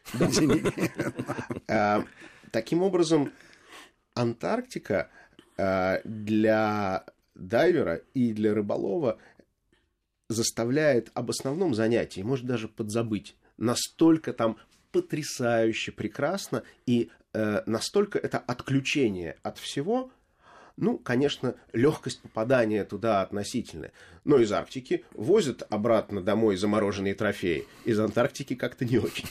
А, 1.68 2.04
Таким 2.52 2.82
образом, 2.82 3.32
Антарктика 4.16 5.10
а, 5.56 6.00
для 6.04 7.04
дайвера 7.34 8.02
и 8.14 8.32
для 8.32 8.54
рыболова 8.54 9.18
заставляет 10.28 11.10
об 11.14 11.30
основном 11.30 11.74
занятии, 11.74 12.22
может 12.22 12.46
даже 12.46 12.66
подзабыть. 12.66 13.36
Настолько 13.56 14.32
там 14.32 14.56
потрясающе 14.90 15.92
прекрасно 15.92 16.62
и 16.86 17.10
э, 17.32 17.62
настолько 17.66 18.18
это 18.18 18.38
отключение 18.38 19.36
от 19.42 19.58
всего, 19.58 20.10
ну, 20.76 20.98
конечно, 20.98 21.54
легкость 21.72 22.20
попадания 22.20 22.84
туда 22.84 23.22
относительная. 23.22 23.92
Но 24.24 24.38
из 24.38 24.50
Арктики 24.52 25.04
возят 25.14 25.62
обратно 25.70 26.20
домой 26.20 26.56
замороженные 26.56 27.14
трофеи. 27.14 27.64
Из 27.84 27.98
Антарктики 27.98 28.54
как-то 28.54 28.84
не 28.84 28.98
очень. 28.98 29.26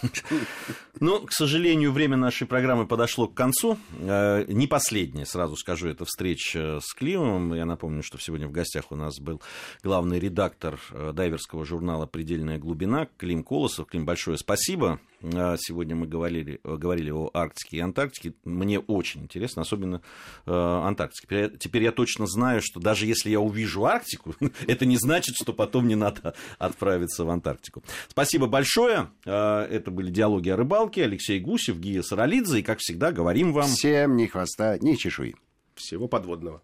Ну, 1.01 1.19
к 1.25 1.33
сожалению, 1.33 1.91
время 1.91 2.15
нашей 2.15 2.47
программы 2.47 2.87
подошло 2.87 3.27
к 3.27 3.33
концу. 3.33 3.77
Э, 3.99 4.45
Не 4.47 4.67
последняя, 4.67 5.25
сразу 5.25 5.57
скажу, 5.57 5.89
это 5.89 6.05
встреча 6.05 6.79
с 6.81 6.93
Климом. 6.93 7.53
Я 7.53 7.65
напомню, 7.65 8.01
что 8.01 8.17
сегодня 8.17 8.47
в 8.47 8.51
гостях 8.51 8.91
у 8.91 8.95
нас 8.95 9.19
был 9.19 9.41
главный 9.83 10.19
редактор 10.19 10.79
э, 10.91 11.11
дайверского 11.13 11.65
журнала 11.65 12.05
«Предельная 12.05 12.57
глубина» 12.57 13.09
Клим 13.17 13.43
Колосов. 13.43 13.87
Клим, 13.87 14.05
большое 14.05 14.37
спасибо. 14.37 14.99
Э, 15.21 15.55
Сегодня 15.59 15.95
мы 15.95 16.07
говорили, 16.07 16.59
э, 16.63 16.75
говорили 16.75 17.09
о 17.11 17.29
Арктике 17.33 17.77
и 17.77 17.79
Антарктике. 17.79 18.33
Мне 18.43 18.79
очень 18.79 19.21
интересно, 19.23 19.61
особенно 19.63 20.01
э, 20.45 20.51
Антарктика. 20.51 21.25
Теперь, 21.25 21.39
я- 21.41 21.49
теперь 21.57 21.83
я 21.83 21.91
точно 21.91 22.27
знаю, 22.27 22.61
что 22.63 22.79
даже 22.79 23.05
если 23.05 23.29
я 23.29 23.39
увижу 23.39 23.85
Арктику, 23.85 24.35
это 24.67 24.85
не 24.85 24.97
значит, 24.97 25.35
что 25.41 25.53
потом 25.53 25.87
не 25.87 25.95
надо 25.95 26.35
отправиться 26.59 27.25
в 27.25 27.29
Антарктику. 27.29 27.83
Спасибо 28.09 28.47
большое. 28.47 29.09
Э, 29.25 29.61
Это 29.69 29.91
были 29.91 30.11
диалоги 30.11 30.49
о 30.49 30.55
рыбалке. 30.57 31.03
Алексей 31.03 31.39
Гусев, 31.39 31.77
Гия 31.77 32.01
Саралидзе. 32.01 32.59
И, 32.59 32.63
как 32.63 32.79
всегда, 32.79 33.11
говорим 33.11 33.53
вам... 33.53 33.67
Всем 33.67 34.15
ни 34.17 34.25
хвоста, 34.27 34.77
ни 34.79 34.95
чешуи. 34.95 35.35
Всего 35.75 36.07
подводного. 36.07 36.61